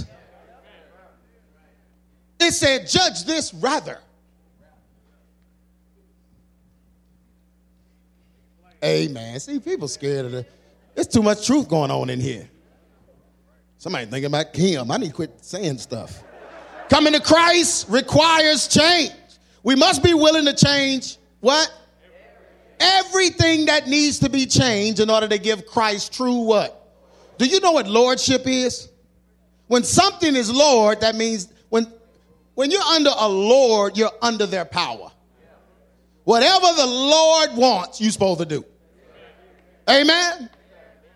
It 2.40 2.52
said, 2.54 2.88
judge 2.88 3.26
this 3.26 3.54
rather. 3.54 4.00
Amen. 8.84 9.40
See, 9.40 9.60
people 9.60 9.88
scared 9.88 10.26
of 10.26 10.34
it. 10.34 10.52
There's 10.94 11.08
too 11.08 11.24
much 11.24 11.46
truth 11.46 11.70
going 11.70 11.90
on 11.90 12.10
in 12.10 12.20
here. 12.20 12.50
Somebody 13.78 14.06
thinking 14.06 14.26
about 14.26 14.54
Kim. 14.54 14.92
I 14.92 14.98
need 14.98 15.08
to 15.08 15.14
quit 15.14 15.44
saying 15.44 15.78
stuff. 15.78 16.24
Coming 16.90 17.14
to 17.14 17.22
Christ 17.22 17.88
requires 17.90 18.68
change. 18.68 19.12
We 19.64 19.76
must 19.76 20.04
be 20.04 20.14
willing 20.14 20.46
to 20.46 20.54
change 20.54 21.18
what? 21.40 21.70
Everything 22.84 23.66
that 23.68 23.88
needs 23.88 24.20
to 24.20 24.30
be 24.30 24.46
changed 24.46 25.00
in 25.00 25.10
order 25.10 25.28
to 25.28 25.38
give 25.38 25.66
Christ 25.66 26.14
true 26.14 26.42
what? 26.42 26.80
Do 27.38 27.46
you 27.46 27.62
know 27.62 27.72
what 27.72 27.88
lordship 27.88 28.46
is? 28.46 28.90
When 29.68 29.84
something 29.84 30.36
is 30.36 30.52
Lord, 30.52 31.00
that 31.02 31.16
means 31.16 31.48
when 31.70 31.88
when 32.56 32.72
you're 32.72 32.82
under 32.82 33.12
a 33.18 33.28
Lord, 33.28 33.98
you're 33.98 34.12
under 34.22 34.46
their 34.46 34.66
power. 34.66 35.12
Whatever 36.26 36.68
the 36.76 36.86
Lord 36.86 37.56
wants, 37.56 38.00
you're 38.00 38.12
supposed 38.12 38.40
to 38.40 38.46
do. 38.46 38.66
Amen. 39.90 40.50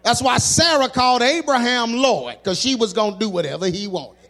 That's 0.04 0.22
why 0.22 0.38
Sarah 0.38 0.90
called 0.90 1.22
Abraham 1.22 1.94
Lord, 1.94 2.38
because 2.42 2.60
she 2.60 2.76
was 2.76 2.94
going 2.94 3.14
to 3.14 3.20
do 3.20 3.30
whatever 3.30 3.68
he 3.68 3.88
wanted. 3.88 4.30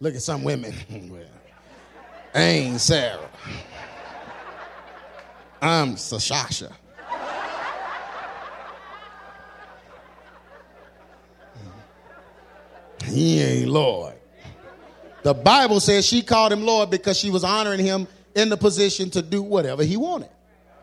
Look 0.00 0.14
at 0.14 0.22
some 0.22 0.44
women. 0.44 0.74
ain't 2.34 2.80
Sarah. 2.80 3.28
I'm 5.60 5.96
Sashasha. 5.96 6.72
He 13.04 13.40
ain't 13.40 13.68
Lord. 13.68 14.14
The 15.22 15.34
Bible 15.34 15.80
says 15.80 16.06
she 16.06 16.22
called 16.22 16.52
him 16.52 16.64
Lord 16.64 16.90
because 16.90 17.18
she 17.18 17.30
was 17.30 17.44
honoring 17.44 17.80
him 17.80 18.06
in 18.34 18.48
the 18.48 18.56
position 18.56 19.10
to 19.10 19.22
do 19.22 19.42
whatever 19.42 19.84
he 19.84 19.96
wanted. 19.96 20.30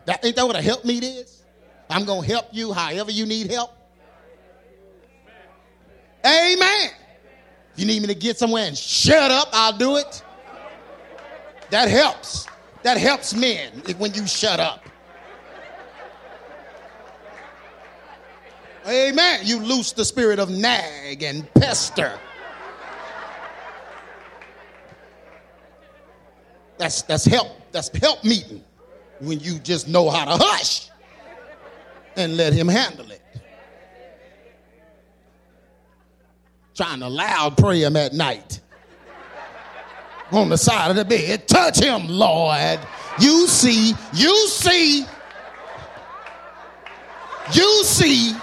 That, 0.04 0.24
ain't 0.24 0.36
that 0.36 0.46
what 0.46 0.56
a 0.56 0.62
helpmeet 0.62 1.02
is? 1.02 1.42
I'm 1.90 2.04
going 2.04 2.22
to 2.22 2.28
help 2.28 2.46
you 2.52 2.72
however 2.72 3.10
you 3.10 3.26
need 3.26 3.50
help. 3.50 3.72
Amen. 6.24 6.90
If 7.72 7.80
you 7.80 7.86
need 7.86 8.02
me 8.02 8.08
to 8.08 8.14
get 8.14 8.38
somewhere 8.38 8.66
and 8.66 8.76
shut 8.76 9.30
up, 9.30 9.48
I'll 9.52 9.76
do 9.76 9.96
it. 9.96 10.22
That 11.70 11.88
helps. 11.88 12.46
That 12.82 12.96
helps 12.96 13.34
men 13.34 13.82
when 13.98 14.14
you 14.14 14.26
shut 14.26 14.60
up. 14.60 14.88
Amen. 18.86 19.40
You 19.44 19.60
loose 19.60 19.92
the 19.92 20.04
spirit 20.04 20.38
of 20.38 20.48
nag 20.50 21.22
and 21.22 21.52
pester. 21.54 22.18
That's 26.78 27.02
that's 27.02 27.24
help. 27.24 27.48
That's 27.72 27.88
help 27.98 28.24
meeting 28.24 28.64
when 29.18 29.40
you 29.40 29.58
just 29.58 29.88
know 29.88 30.08
how 30.08 30.24
to 30.24 30.42
hush 30.42 30.88
and 32.16 32.36
let 32.36 32.52
him 32.52 32.68
handle 32.68 33.10
it. 33.10 33.20
Trying 36.74 37.00
to 37.00 37.08
loud 37.08 37.56
pray 37.56 37.82
him 37.82 37.96
at 37.96 38.12
night 38.14 38.60
on 40.30 40.48
the 40.48 40.58
side 40.58 40.90
of 40.90 40.96
the 40.96 41.04
bed. 41.04 41.48
Touch 41.48 41.80
him, 41.80 42.06
Lord. 42.08 42.80
You 43.20 43.46
see, 43.46 43.94
you 44.12 44.48
see, 44.48 45.04
you 47.52 47.84
see, 47.84 48.34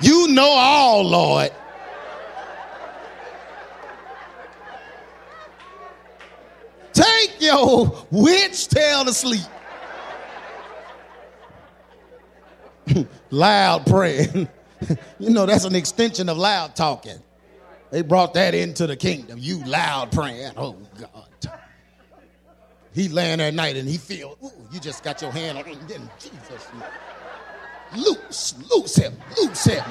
you 0.00 0.28
know 0.28 0.50
all, 0.50 1.02
Lord. 1.04 1.50
Take 6.92 7.40
your 7.40 8.04
witch 8.10 8.68
tail 8.68 9.04
to 9.04 9.12
sleep. 9.12 9.46
loud 13.30 13.86
praying. 13.86 14.48
you 15.18 15.30
know, 15.30 15.46
that's 15.46 15.64
an 15.64 15.74
extension 15.74 16.28
of 16.28 16.36
loud 16.36 16.74
talking. 16.74 17.18
They 17.90 18.02
brought 18.02 18.34
that 18.34 18.54
into 18.54 18.86
the 18.86 18.96
kingdom. 18.96 19.38
You 19.40 19.64
loud 19.64 20.12
praying. 20.12 20.52
Oh, 20.56 20.76
God. 20.98 21.26
He 22.92 23.08
laying 23.08 23.40
at 23.40 23.54
night 23.54 23.76
and 23.76 23.88
he 23.88 23.98
feel, 23.98 24.36
ooh, 24.42 24.52
you 24.72 24.80
just 24.80 25.04
got 25.04 25.22
your 25.22 25.30
hand 25.30 25.58
on 25.58 25.64
him. 25.64 26.10
Jesus. 26.18 26.68
Loose, 27.96 28.54
loose 28.70 28.96
him, 28.96 29.16
loose 29.36 29.64
him. 29.64 29.84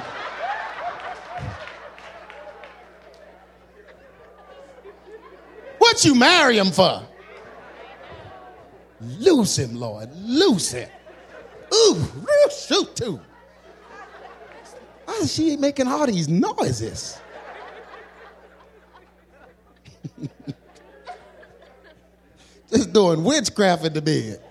What 5.77 6.05
you 6.05 6.15
marry 6.15 6.57
him 6.57 6.71
for? 6.71 7.01
Loose 9.01 9.57
him, 9.57 9.75
Lord. 9.75 10.09
Loose 10.15 10.71
him. 10.71 10.89
Ooh, 11.73 11.95
real 11.95 12.49
shoot 12.49 12.95
too. 12.95 13.19
Why 15.05 15.15
is 15.21 15.33
she 15.33 15.55
making 15.57 15.87
all 15.87 16.05
these 16.05 16.27
noises? 16.27 17.19
Just 22.71 22.93
doing 22.93 23.23
witchcraft 23.23 23.85
in 23.85 23.93
the 23.93 24.01
bed. 24.01 24.41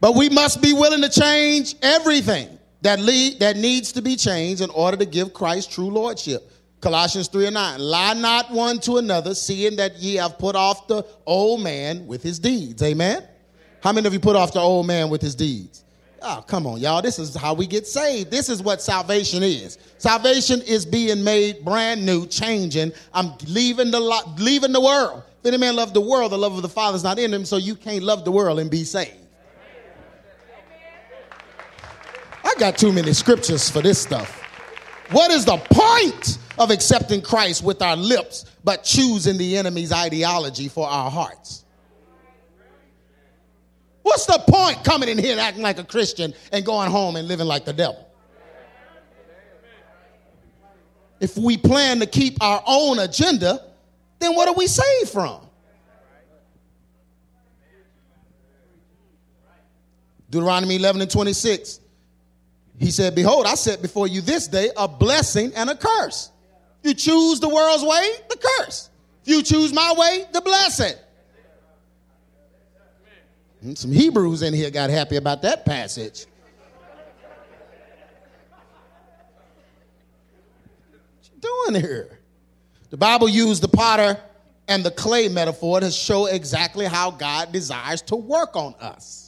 But 0.00 0.14
we 0.14 0.28
must 0.28 0.60
be 0.60 0.72
willing 0.72 1.02
to 1.02 1.08
change 1.08 1.74
everything 1.82 2.58
that, 2.82 3.00
lead, 3.00 3.40
that 3.40 3.56
needs 3.56 3.92
to 3.92 4.02
be 4.02 4.16
changed 4.16 4.60
in 4.60 4.70
order 4.70 4.96
to 4.96 5.06
give 5.06 5.32
Christ 5.32 5.72
true 5.72 5.90
lordship. 5.90 6.52
Colossians 6.80 7.28
3 7.28 7.46
and 7.46 7.54
9. 7.54 7.80
Lie 7.80 8.14
not 8.14 8.50
one 8.50 8.78
to 8.80 8.98
another, 8.98 9.34
seeing 9.34 9.76
that 9.76 9.96
ye 9.96 10.16
have 10.16 10.38
put 10.38 10.54
off 10.54 10.86
the 10.86 11.04
old 11.24 11.62
man 11.62 12.06
with 12.06 12.22
his 12.22 12.38
deeds. 12.38 12.82
Amen? 12.82 13.26
How 13.82 13.92
many 13.92 14.06
of 14.06 14.12
you 14.12 14.20
put 14.20 14.36
off 14.36 14.52
the 14.52 14.60
old 14.60 14.86
man 14.86 15.08
with 15.08 15.22
his 15.22 15.34
deeds? 15.34 15.82
Oh, 16.22 16.42
come 16.46 16.66
on, 16.66 16.80
y'all. 16.80 17.02
This 17.02 17.18
is 17.18 17.34
how 17.34 17.54
we 17.54 17.66
get 17.66 17.86
saved. 17.86 18.30
This 18.30 18.48
is 18.48 18.62
what 18.62 18.80
salvation 18.80 19.42
is. 19.42 19.78
Salvation 19.98 20.62
is 20.62 20.86
being 20.86 21.22
made 21.22 21.64
brand 21.64 22.04
new, 22.04 22.26
changing. 22.26 22.92
I'm 23.12 23.32
leaving 23.46 23.90
the 23.90 24.00
leaving 24.38 24.72
the 24.72 24.80
world. 24.80 25.22
If 25.40 25.46
any 25.46 25.58
man 25.58 25.76
love 25.76 25.94
the 25.94 26.00
world, 26.00 26.32
the 26.32 26.38
love 26.38 26.56
of 26.56 26.62
the 26.62 26.68
Father 26.68 26.96
is 26.96 27.04
not 27.04 27.18
in 27.18 27.32
him, 27.32 27.44
so 27.44 27.56
you 27.56 27.76
can't 27.76 28.02
love 28.02 28.24
the 28.24 28.32
world 28.32 28.58
and 28.58 28.70
be 28.70 28.82
saved. 28.82 29.14
I 32.44 32.54
got 32.58 32.78
too 32.78 32.92
many 32.92 33.12
scriptures 33.12 33.68
for 33.68 33.82
this 33.82 34.00
stuff. 34.00 34.42
What 35.10 35.30
is 35.30 35.44
the 35.44 35.58
point 35.58 36.38
of 36.58 36.70
accepting 36.70 37.20
Christ 37.20 37.62
with 37.62 37.82
our 37.82 37.96
lips, 37.96 38.46
but 38.64 38.82
choosing 38.82 39.36
the 39.36 39.56
enemy's 39.56 39.92
ideology 39.92 40.68
for 40.68 40.88
our 40.88 41.10
hearts? 41.10 41.65
What's 44.06 44.24
the 44.24 44.38
point 44.46 44.84
coming 44.84 45.08
in 45.08 45.18
here 45.18 45.36
acting 45.36 45.64
like 45.64 45.80
a 45.80 45.84
Christian 45.84 46.32
and 46.52 46.64
going 46.64 46.92
home 46.92 47.16
and 47.16 47.26
living 47.26 47.48
like 47.48 47.64
the 47.64 47.72
devil? 47.72 48.08
If 51.18 51.36
we 51.36 51.56
plan 51.56 51.98
to 51.98 52.06
keep 52.06 52.40
our 52.40 52.62
own 52.68 53.00
agenda, 53.00 53.64
then 54.20 54.36
what 54.36 54.46
are 54.46 54.54
we 54.54 54.68
saved 54.68 55.10
from? 55.10 55.40
Deuteronomy 60.30 60.76
11 60.76 61.02
and 61.02 61.10
26. 61.10 61.80
He 62.78 62.92
said, 62.92 63.16
Behold, 63.16 63.46
I 63.46 63.56
set 63.56 63.82
before 63.82 64.06
you 64.06 64.20
this 64.20 64.46
day 64.46 64.70
a 64.76 64.86
blessing 64.86 65.50
and 65.56 65.68
a 65.68 65.76
curse. 65.76 66.30
You 66.84 66.94
choose 66.94 67.40
the 67.40 67.48
world's 67.48 67.82
way, 67.82 68.08
the 68.28 68.36
curse. 68.36 68.88
If 69.24 69.34
you 69.34 69.42
choose 69.42 69.72
my 69.72 69.92
way, 69.98 70.26
the 70.32 70.42
blessing. 70.42 70.94
Some 73.74 73.92
Hebrews 73.92 74.42
in 74.42 74.54
here 74.54 74.70
got 74.70 74.90
happy 74.90 75.16
about 75.16 75.42
that 75.42 75.64
passage. 75.64 76.26
What 80.90 81.30
you 81.32 81.40
doing 81.40 81.82
here? 81.82 82.18
The 82.90 82.96
Bible 82.96 83.28
used 83.28 83.62
the 83.62 83.68
potter 83.68 84.20
and 84.68 84.84
the 84.84 84.90
clay 84.90 85.28
metaphor 85.28 85.80
to 85.80 85.90
show 85.90 86.26
exactly 86.26 86.86
how 86.86 87.10
God 87.10 87.52
desires 87.52 88.02
to 88.02 88.16
work 88.16 88.56
on 88.56 88.74
us. 88.80 89.26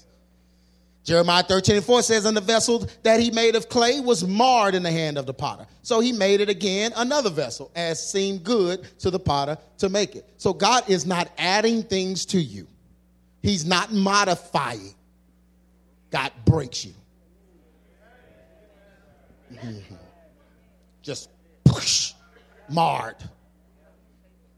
Jeremiah 1.05 1.43
13 1.43 1.77
and 1.77 1.85
4 1.85 2.03
says, 2.03 2.27
And 2.27 2.37
the 2.37 2.43
vessel 2.43 2.87
that 3.03 3.19
he 3.19 3.31
made 3.31 3.57
of 3.57 3.71
clay 3.71 3.99
was 3.99 4.27
marred 4.27 4.75
in 4.75 4.83
the 4.83 4.91
hand 4.91 5.17
of 5.17 5.25
the 5.25 5.33
potter. 5.33 5.67
So 5.83 6.01
he 6.01 6.13
made 6.13 6.43
it 6.43 6.51
again 6.51 6.93
another 6.97 7.31
vessel, 7.31 7.71
as 7.75 8.11
seemed 8.11 8.45
good 8.45 8.87
to 8.99 9.11
the 9.11 9.19
potter 9.19 9.57
to 9.79 9.89
make 9.89 10.17
it. 10.17 10.29
So 10.37 10.53
God 10.53 10.89
is 10.91 11.07
not 11.07 11.31
adding 11.39 11.83
things 11.83 12.27
to 12.27 12.39
you, 12.39 12.67
He's 13.43 13.65
not 13.65 13.93
modifying. 13.93 14.95
God 16.11 16.33
breaks 16.45 16.85
you. 16.85 16.93
Mm-hmm. 19.53 19.95
Just 21.03 21.31
push, 21.65 22.15
marred. 22.69 23.17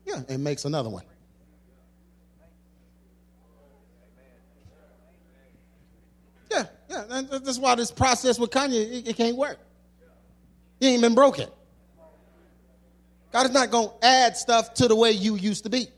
Yeah, 0.06 0.22
and 0.28 0.42
makes 0.42 0.64
another 0.64 0.88
one. 0.88 1.04
Yeah, 6.50 6.66
yeah. 6.88 7.22
That's 7.30 7.58
why 7.58 7.76
this 7.76 7.92
process 7.92 8.38
with 8.38 8.50
Kanye, 8.50 8.72
it, 8.72 9.08
it 9.08 9.16
can't 9.16 9.36
work. 9.36 9.58
He 10.80 10.88
ain't 10.88 11.02
been 11.02 11.14
broken. 11.14 11.48
God 13.32 13.46
is 13.46 13.52
not 13.52 13.70
going 13.70 13.88
to 13.88 14.04
add 14.04 14.36
stuff 14.36 14.74
to 14.74 14.88
the 14.88 14.96
way 14.96 15.12
you 15.12 15.36
used 15.36 15.62
to 15.64 15.70
be. 15.70 15.88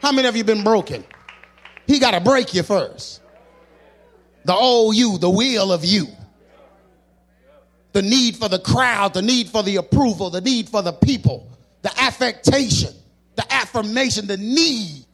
How 0.00 0.12
many 0.12 0.28
of 0.28 0.36
you 0.36 0.44
been 0.44 0.64
broken? 0.64 1.04
He 1.86 1.98
got 1.98 2.12
to 2.12 2.20
break 2.20 2.54
you 2.54 2.62
first. 2.62 3.20
The 4.44 4.54
old 4.54 4.96
you, 4.96 5.18
the 5.18 5.28
will 5.30 5.72
of 5.72 5.84
you. 5.84 6.06
The 7.92 8.02
need 8.02 8.36
for 8.36 8.48
the 8.48 8.58
crowd, 8.58 9.14
the 9.14 9.22
need 9.22 9.48
for 9.48 9.62
the 9.62 9.76
approval, 9.76 10.30
the 10.30 10.40
need 10.40 10.68
for 10.68 10.80
the 10.80 10.92
people, 10.92 11.50
the 11.82 11.90
affectation, 12.00 12.94
the 13.34 13.52
affirmation, 13.52 14.26
the 14.26 14.36
need 14.36 15.04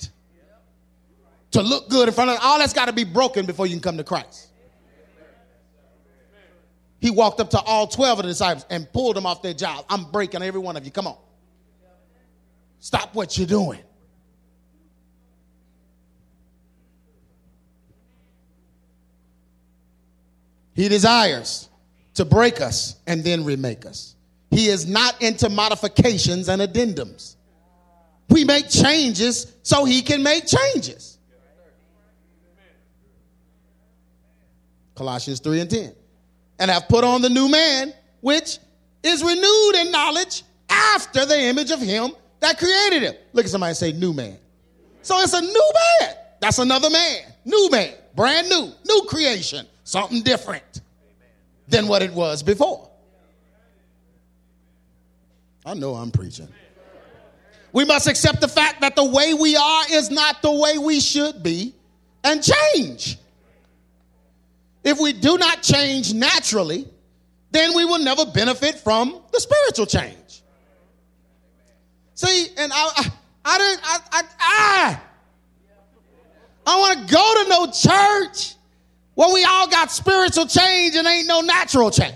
to 1.53 1.63
look 1.63 1.89
good 1.89 2.09
in 2.09 2.15
front 2.15 2.31
of 2.31 2.39
all 2.43 2.59
that's 2.59 2.75
got 2.75 2.87
to 2.87 2.93
be 2.93 3.05
broken 3.05 3.47
before 3.47 3.67
you 3.67 3.73
can 3.73 3.81
come 3.81 3.97
to 3.97 4.05
Christ. 4.05 4.51
He 7.01 7.11
walked 7.11 7.41
up 7.41 7.51
to 7.51 7.61
all 7.61 7.87
12 7.87 8.19
of 8.19 8.25
the 8.25 8.31
disciples 8.31 8.67
and 8.69 8.91
pulled 8.93 9.17
them 9.17 9.27
off 9.27 9.43
their 9.43 9.55
job. 9.55 9.85
I'm 9.89 10.11
breaking 10.11 10.43
every 10.43 10.61
one 10.61 10.77
of 10.77 10.85
you. 10.85 10.91
Come 10.91 11.07
on. 11.07 11.17
Stop 12.79 13.15
what 13.15 13.39
you're 13.39 13.47
doing. 13.47 13.81
He 20.77 20.89
desires 20.89 21.71
to 22.15 22.27
break 22.27 22.61
us 22.61 22.97
and 23.07 23.25
then 23.25 23.45
remake 23.45 23.87
us. 23.87 24.15
He 24.51 24.67
is 24.67 24.87
not 24.87 25.21
into 25.23 25.49
modifications 25.49 26.49
and 26.49 26.61
addendums. 26.61 27.37
We 28.29 28.45
make 28.45 28.69
changes 28.69 29.55
so 29.63 29.85
he 29.85 30.03
can 30.03 30.23
make 30.23 30.45
changes. 30.47 31.19
Colossians 34.95 35.41
3 35.41 35.61
and 35.61 35.71
10. 35.71 35.93
And 36.59 36.71
have 36.71 36.89
put 36.89 37.05
on 37.05 37.23
the 37.23 37.29
new 37.31 37.49
man, 37.49 37.93
which 38.21 38.59
is 39.03 39.23
renewed 39.23 39.75
in 39.77 39.91
knowledge 39.91 40.43
after 40.69 41.25
the 41.25 41.39
image 41.39 41.71
of 41.71 41.81
him 41.81 42.13
that 42.41 42.59
created 42.59 43.03
him. 43.03 43.15
Look 43.33 43.47
at 43.47 43.51
somebody 43.51 43.75
say, 43.75 43.93
new 43.93 44.13
man. 44.13 44.39
So 45.03 45.19
it's 45.21 45.33
a 45.33 45.41
new 45.41 45.73
man. 46.01 46.15
That's 46.41 46.59
another 46.59 46.91
man. 46.91 47.21
New 47.45 47.71
man. 47.71 47.95
Brand 48.15 48.49
new. 48.49 48.73
New 48.87 49.03
creation. 49.09 49.67
Something 49.87 50.23
different 50.23 50.81
than 51.69 51.87
what 51.87 52.03
it 52.03 52.13
was 52.13 52.43
before. 52.43 52.91
I 55.65 55.75
know 55.75 55.95
I'm 55.95 56.11
preaching. 56.11 56.49
We 57.73 57.85
must 57.85 58.09
accept 58.09 58.41
the 58.41 58.49
fact 58.49 58.81
that 58.81 58.97
the 58.97 59.05
way 59.05 59.33
we 59.33 59.55
are 59.55 59.85
is 59.93 60.11
not 60.11 60.43
the 60.43 60.51
way 60.51 60.77
we 60.77 60.99
should 60.99 61.41
be 61.41 61.73
and 62.25 62.43
change. 62.43 63.17
If 64.83 64.99
we 64.99 65.13
do 65.13 65.39
not 65.39 65.63
change 65.63 66.13
naturally, 66.13 66.89
then 67.53 67.73
we 67.77 67.85
will 67.85 68.01
never 68.01 68.27
benefit 68.27 68.81
from 68.81 69.23
the 69.33 69.39
spiritual 69.39 69.87
change. 69.87 70.43
See, 72.15 72.49
and 72.59 72.73
I, 72.73 72.91
I, 72.97 73.13
I 73.45 73.59
didn't, 73.59 73.81
I, 73.85 73.99
I, 74.11 74.23
I, 74.41 75.01
I 76.67 76.79
want 76.81 77.07
to 77.07 77.15
go 77.15 77.45
to 77.45 77.49
no 77.49 77.67
church 77.71 78.56
where 79.17 79.33
we 79.33 79.43
all 79.45 79.67
got 79.67 79.91
spiritual 79.91 80.47
change 80.47 80.95
and 80.95 81.09
ain't 81.09 81.27
no 81.27 81.41
natural 81.41 81.91
change. 81.91 82.15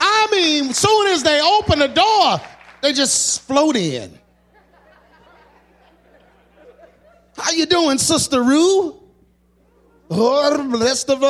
I 0.00 0.28
mean, 0.30 0.72
soon 0.72 1.08
as 1.08 1.22
they 1.24 1.40
open 1.40 1.80
the 1.80 1.88
door, 1.88 2.40
they 2.80 2.92
just 2.92 3.42
float 3.42 3.76
in. 3.76 4.16
How 7.36 7.50
you 7.50 7.66
doing, 7.66 7.98
Sister 7.98 8.40
Rue? 8.42 9.00
Oh, 10.10 10.68
bless 10.70 11.02
the. 11.02 11.16
Oh, 11.20 11.26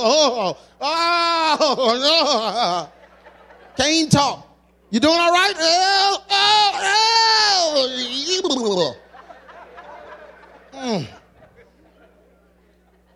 oh, 0.00 0.56
oh, 0.80 1.56
oh, 1.60 2.92
Can't 3.76 4.10
talk. 4.10 4.48
You 4.90 5.00
doing 5.00 5.18
all 5.18 5.32
right? 5.32 5.54
Oh, 5.58 6.24
oh, 6.30 6.80
oh. 8.56 8.96
Mm. 10.84 11.06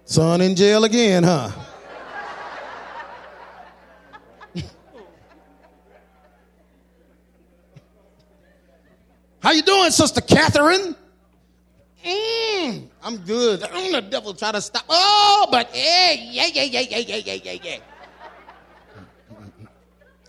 Son 0.06 0.40
in 0.40 0.56
jail 0.56 0.84
again, 0.84 1.22
huh? 1.22 1.50
How 9.40 9.50
you 9.52 9.60
doing, 9.60 9.90
Sister 9.90 10.22
Catherine? 10.22 10.96
Mm, 12.04 12.88
I'm 13.02 13.18
good. 13.18 13.62
I'm 13.62 13.92
the 13.92 14.00
devil 14.00 14.32
try 14.32 14.52
to 14.52 14.62
stop. 14.62 14.84
Oh, 14.88 15.46
but 15.50 15.68
yeah, 15.74 16.12
yeah, 16.12 16.46
yeah, 16.46 16.62
yeah, 16.62 16.80
yeah, 16.80 16.98
yeah, 16.98 17.16
yeah, 17.16 17.34
yeah, 17.34 17.58
yeah. 17.62 17.76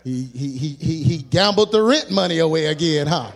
He, 0.04 0.24
he, 0.24 0.58
he, 0.58 0.68
he, 0.78 1.02
he 1.02 1.18
gambled 1.18 1.72
the 1.72 1.82
rent 1.82 2.10
money 2.10 2.38
away 2.38 2.66
again, 2.66 3.06
huh? 3.06 3.30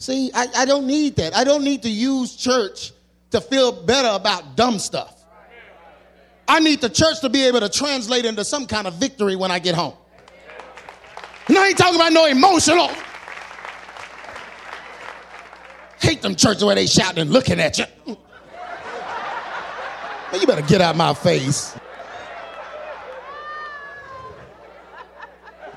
See, 0.00 0.32
I, 0.34 0.48
I 0.56 0.64
don't 0.64 0.88
need 0.88 1.14
that. 1.16 1.36
I 1.36 1.44
don't 1.44 1.62
need 1.62 1.82
to 1.84 1.88
use 1.88 2.34
church 2.34 2.90
to 3.30 3.40
feel 3.40 3.70
better 3.70 4.08
about 4.08 4.56
dumb 4.56 4.80
stuff. 4.80 5.24
I 6.48 6.58
need 6.58 6.80
the 6.80 6.90
church 6.90 7.20
to 7.20 7.28
be 7.28 7.44
able 7.44 7.60
to 7.60 7.68
translate 7.68 8.24
into 8.24 8.44
some 8.44 8.66
kind 8.66 8.88
of 8.88 8.94
victory 8.94 9.36
when 9.36 9.52
I 9.52 9.60
get 9.60 9.76
home. 9.76 9.94
And 11.46 11.56
I 11.56 11.68
ain't 11.68 11.78
talking 11.78 11.94
about 11.94 12.12
no 12.12 12.26
emotional 12.26 12.90
hate 16.10 16.22
them 16.22 16.34
churches 16.34 16.64
where 16.64 16.74
they 16.74 16.86
shouting 16.86 17.20
and 17.20 17.30
looking 17.30 17.60
at 17.60 17.78
you. 17.78 17.84
Man, 18.06 18.16
you 20.40 20.46
better 20.46 20.62
get 20.62 20.80
out 20.80 20.96
my 20.96 21.14
face. 21.14 21.76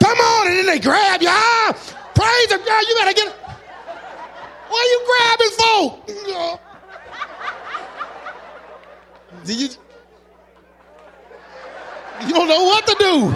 Come 0.01 0.17
on, 0.17 0.47
and 0.47 0.57
then 0.57 0.65
they 0.65 0.79
grab 0.79 1.21
you. 1.21 1.27
Ah, 1.29 1.73
praise 2.15 2.47
the 2.47 2.57
God, 2.65 2.83
you 2.87 2.95
better 2.95 3.13
get. 3.13 3.42
Are 4.73 4.85
you 4.85 4.99
grabbing 5.07 5.51
for? 5.57 5.99
Do 9.45 9.53
you? 9.53 9.69
You 12.21 12.33
don't 12.33 12.47
know 12.47 12.63
what 12.63 12.87
to 12.87 12.95
do. 12.99 13.35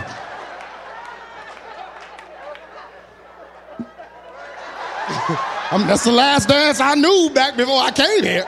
I 5.70 5.78
mean, 5.78 5.88
that's 5.88 6.06
the 6.06 6.12
last 6.12 6.48
dance 6.48 6.80
I 6.80 6.96
knew 6.96 7.30
back 7.34 7.58
before 7.58 7.82
I 7.82 7.92
came 7.92 8.24
here. 8.24 8.46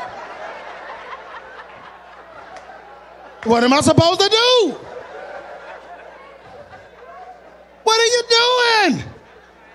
What 3.44 3.64
am 3.64 3.74
I 3.74 3.82
supposed 3.82 4.20
to 4.22 4.30
do? 4.30 4.78
What 7.84 8.00
are 8.00 8.06
you 8.06 8.24
doing? 8.30 9.04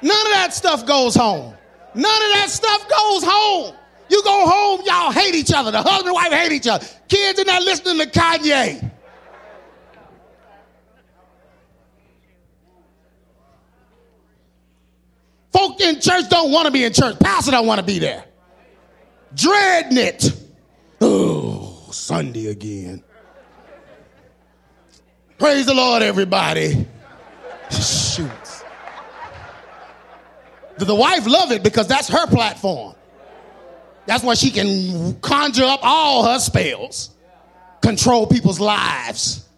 None 0.03 0.27
of 0.27 0.33
that 0.33 0.55
stuff 0.55 0.85
goes 0.87 1.14
home. 1.14 1.54
None 1.94 2.04
of 2.04 2.33
that 2.35 2.46
stuff 2.50 2.88
goes 2.88 3.22
home. 3.24 3.74
You 4.09 4.22
go 4.22 4.46
home, 4.46 4.83
y'all 4.85 5.12
hate 5.12 5.35
each 5.35 5.52
other. 5.52 5.70
The 5.70 5.83
husband 5.83 6.09
and 6.09 6.14
wife 6.14 6.33
hate 6.33 6.52
each 6.52 6.66
other. 6.66 6.87
Kids 7.09 7.40
are 7.40 7.44
not 7.44 7.62
listening 7.62 7.98
to 7.98 8.07
Kanye. 8.07 8.90
Folk 15.52 15.80
in 15.80 16.00
church 16.00 16.28
don't 16.28 16.50
want 16.50 16.66
to 16.66 16.72
be 16.72 16.85
in 16.85 16.92
church. 16.92 17.18
Pastor 17.20 17.52
don't 17.52 17.66
want 17.66 17.78
to 17.78 17.87
be 17.87 18.00
there. 18.00 18.24
Dreading 19.35 19.98
it. 19.98 20.33
Oh, 21.00 21.88
Sunday 21.92 22.48
again. 22.48 23.02
Praise 25.38 25.66
the 25.66 25.74
Lord, 25.74 26.02
everybody. 26.02 26.87
Shoot. 27.70 28.30
The 30.78 30.94
wife 30.94 31.26
love 31.26 31.52
it 31.52 31.62
because 31.62 31.87
that's 31.87 32.08
her 32.08 32.26
platform. 32.26 32.94
That's 34.06 34.22
why 34.22 34.34
she 34.34 34.50
can 34.50 35.18
conjure 35.20 35.64
up 35.64 35.80
all 35.82 36.24
her 36.24 36.38
spells, 36.38 37.10
control 37.80 38.26
people's 38.26 38.60
lives, 38.60 39.48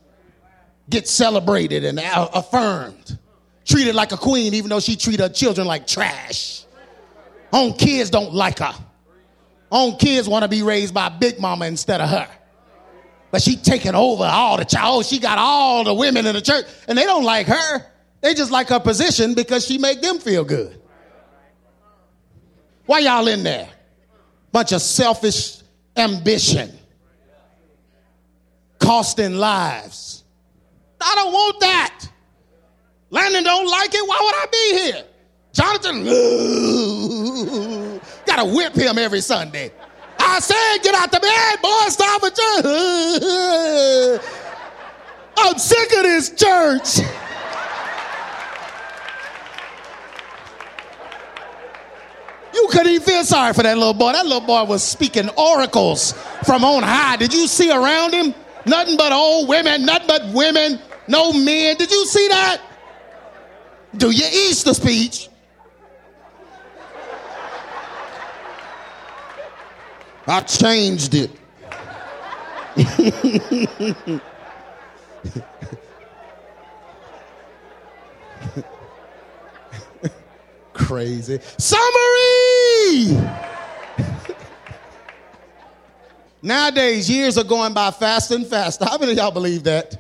get 0.89 1.09
celebrated 1.09 1.85
and 1.85 2.01
affirmed, 2.03 3.19
treated 3.65 3.95
like 3.95 4.13
a 4.13 4.17
queen, 4.17 4.55
even 4.55 4.71
though 4.71 4.81
she 4.81 4.95
treat 4.97 5.21
her 5.21 5.29
children 5.29 5.67
like 5.67 5.87
trash. 5.87 6.65
Own 7.53 7.73
kids 7.73 8.11
don't 8.11 8.35
like 8.35 8.59
her. 8.59 8.75
Own 9.73 9.97
kids 9.97 10.29
want 10.29 10.43
to 10.45 10.49
be 10.49 10.63
raised 10.63 10.95
by 10.95 11.09
Big 11.09 11.41
Mama 11.41 11.67
instead 11.67 12.01
of 12.01 12.09
her. 12.09 12.29
But 13.33 13.43
she 13.43 13.57
taking 13.57 13.95
over 13.95 14.23
all 14.25 14.57
the 14.57 14.65
child. 14.65 15.01
Oh, 15.01 15.03
she 15.03 15.19
got 15.19 15.39
all 15.39 15.83
the 15.83 15.95
women 15.95 16.27
in 16.27 16.35
the 16.35 16.41
church, 16.41 16.65
and 16.87 16.97
they 16.97 17.05
don't 17.05 17.25
like 17.25 17.49
her. 17.49 17.87
They 18.21 18.35
just 18.35 18.53
like 18.53 18.69
her 18.69 18.79
position 18.79 19.35
because 19.35 19.67
she 19.67 19.79
make 19.79 20.01
them 20.01 20.19
feel 20.19 20.45
good. 20.45 20.81
Why 22.87 23.01
y'all 23.01 23.29
in 23.29 23.43
there? 23.43 23.69
Bunch 24.53 24.73
of 24.73 24.81
selfish 24.81 25.59
ambition, 25.97 26.73
costing 28.79 29.37
lives. 29.37 30.25
I 31.01 31.15
don't 31.15 31.33
want 31.33 31.61
that. 31.61 32.09
Landon 33.11 33.45
don't 33.45 33.69
like 33.69 33.91
it. 33.93 34.09
Why 34.09 34.19
would 34.23 34.35
I 34.35 34.47
be 34.51 34.79
here? 34.83 35.05
Jonathan, 35.53 36.05
gotta 38.27 38.45
whip 38.45 38.75
him 38.75 38.99
every 38.99 39.21
Sunday. 39.21 39.71
I 40.19 40.41
said, 40.41 40.79
get 40.83 40.95
out 40.95 41.11
the 41.11 41.21
bed, 41.21 41.61
boy, 41.63 41.89
stop 41.89 42.23
church. 42.23 42.35
I'm 45.39 45.59
sick 45.59 45.93
of 45.97 46.03
this 46.03 46.31
church. 46.31 47.01
Couldn't 52.69 52.89
even 52.89 53.07
feel 53.07 53.25
sorry 53.25 53.53
for 53.53 53.63
that 53.63 53.77
little 53.77 53.95
boy. 53.95 54.13
That 54.13 54.27
little 54.27 54.47
boy 54.47 54.65
was 54.65 54.83
speaking 54.83 55.29
oracles 55.31 56.13
from 56.45 56.65
on 56.65 56.83
high. 56.83 57.17
Did 57.17 57.33
you 57.33 57.47
see 57.47 57.71
around 57.71 58.13
him? 58.13 58.35
Nothing 58.67 58.97
but 58.97 59.13
old 59.13 59.49
women, 59.49 59.85
nothing 59.85 60.09
but 60.09 60.27
women, 60.35 60.81
no 61.07 61.33
men. 61.33 61.77
Did 61.77 61.91
you 61.91 62.05
see 62.07 62.27
that? 62.29 62.61
Do 63.97 64.11
your 64.11 64.29
Easter 64.29 64.75
speech. 64.75 65.29
I 70.27 70.41
changed 70.41 71.15
it. 71.15 71.31
Crazy. 80.77 81.41
Summary! 81.59 83.17
Nowadays, 86.43 87.11
years 87.11 87.39
are 87.39 87.45
going 87.45 87.73
by 87.73 87.91
fast 87.91 88.31
and 88.31 88.47
fast. 88.47 88.83
How 88.83 88.99
many 88.99 89.13
of 89.13 89.19
y'all 89.19 89.31
believe 89.31 89.65
that? 89.65 89.97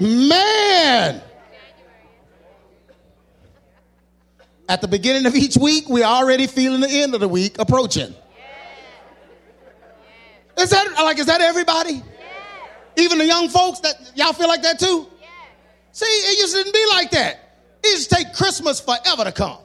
Man! 0.00 1.20
At 4.68 4.80
the 4.80 4.88
beginning 4.88 5.26
of 5.26 5.34
each 5.34 5.56
week, 5.56 5.88
we're 5.88 6.04
already 6.04 6.46
feeling 6.46 6.80
the 6.80 6.90
end 6.90 7.14
of 7.14 7.20
the 7.20 7.28
week 7.28 7.58
approaching. 7.58 8.14
Is 10.58 10.70
that 10.70 10.92
like 10.94 11.18
is 11.18 11.26
that 11.26 11.40
everybody? 11.40 12.02
Even 12.96 13.18
the 13.18 13.26
young 13.26 13.48
folks 13.48 13.80
that 13.80 14.12
y'all 14.14 14.32
feel 14.32 14.48
like 14.48 14.62
that 14.62 14.78
too? 14.78 15.06
See, 15.92 16.04
it 16.06 16.40
used 16.40 16.56
to 16.56 16.72
be 16.72 16.86
like 16.90 17.10
that. 17.10 17.60
It 17.84 17.88
used 17.88 18.08
to 18.10 18.16
take 18.16 18.32
Christmas 18.34 18.80
forever 18.80 19.24
to 19.24 19.32
come. 19.32 19.58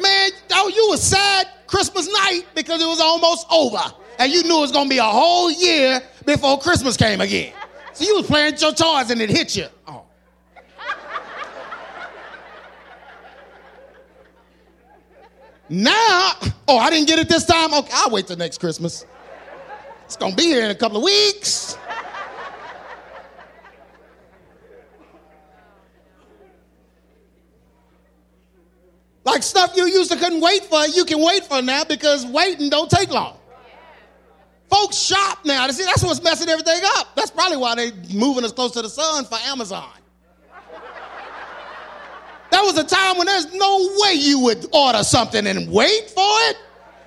Man, 0.00 0.30
oh, 0.52 0.68
you 0.68 0.86
was 0.88 1.02
sad 1.02 1.48
Christmas 1.66 2.06
night 2.06 2.42
because 2.54 2.82
it 2.82 2.86
was 2.86 3.00
almost 3.00 3.46
over. 3.50 3.82
And 4.18 4.32
you 4.32 4.42
knew 4.42 4.58
it 4.58 4.60
was 4.60 4.72
gonna 4.72 4.88
be 4.88 4.98
a 4.98 5.02
whole 5.02 5.50
year 5.50 6.00
before 6.24 6.58
Christmas 6.58 6.96
came 6.96 7.20
again. 7.20 7.52
So 7.92 8.04
you 8.04 8.16
was 8.16 8.26
playing 8.26 8.56
your 8.58 8.72
toys 8.72 9.10
and 9.10 9.20
it 9.20 9.30
hit 9.30 9.56
you. 9.56 9.66
Oh. 9.86 10.04
Now, 15.68 16.32
oh, 16.68 16.76
I 16.78 16.90
didn't 16.90 17.08
get 17.08 17.18
it 17.18 17.28
this 17.28 17.46
time. 17.46 17.72
Okay, 17.72 17.90
I'll 17.94 18.10
wait 18.10 18.26
till 18.26 18.36
next 18.36 18.58
Christmas. 18.58 19.06
It's 20.04 20.16
gonna 20.16 20.36
be 20.36 20.42
here 20.42 20.64
in 20.64 20.70
a 20.70 20.74
couple 20.74 20.98
of 20.98 21.02
weeks. 21.02 21.78
Like 29.24 29.42
stuff 29.42 29.76
you 29.76 29.86
used 29.86 30.10
to 30.10 30.18
couldn't 30.18 30.40
wait 30.40 30.64
for, 30.64 30.84
you 30.86 31.04
can 31.04 31.22
wait 31.22 31.44
for 31.44 31.62
now 31.62 31.84
because 31.84 32.26
waiting 32.26 32.68
don't 32.68 32.90
take 32.90 33.10
long. 33.10 33.38
Folks 34.68 34.96
shop 34.96 35.44
now. 35.44 35.68
See, 35.68 35.84
that's 35.84 36.02
what's 36.02 36.22
messing 36.22 36.48
everything 36.48 36.80
up. 36.96 37.14
That's 37.14 37.30
probably 37.30 37.58
why 37.58 37.74
they 37.74 37.92
moving 38.14 38.42
us 38.42 38.52
close 38.52 38.72
to 38.72 38.82
the 38.82 38.88
sun 38.88 39.24
for 39.26 39.36
Amazon. 39.44 39.92
That 42.50 42.62
was 42.62 42.76
a 42.78 42.84
time 42.84 43.16
when 43.16 43.26
there's 43.26 43.52
no 43.54 43.90
way 43.98 44.14
you 44.14 44.40
would 44.40 44.66
order 44.72 45.02
something 45.02 45.46
and 45.46 45.70
wait 45.70 46.10
for 46.10 46.24
it. 46.48 46.56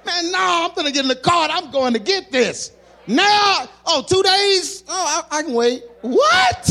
Man, 0.05 0.31
no, 0.31 0.39
I'm 0.39 0.75
gonna 0.75 0.91
get 0.91 1.03
in 1.03 1.07
the 1.07 1.15
car. 1.15 1.49
I'm 1.51 1.71
going 1.71 1.93
to 1.93 1.99
get 1.99 2.31
this. 2.31 2.71
Now, 3.07 3.67
oh, 3.85 4.03
two 4.07 4.23
days? 4.23 4.83
Oh, 4.87 5.25
I, 5.31 5.39
I 5.39 5.43
can 5.43 5.53
wait. 5.53 5.83
What? 6.01 6.65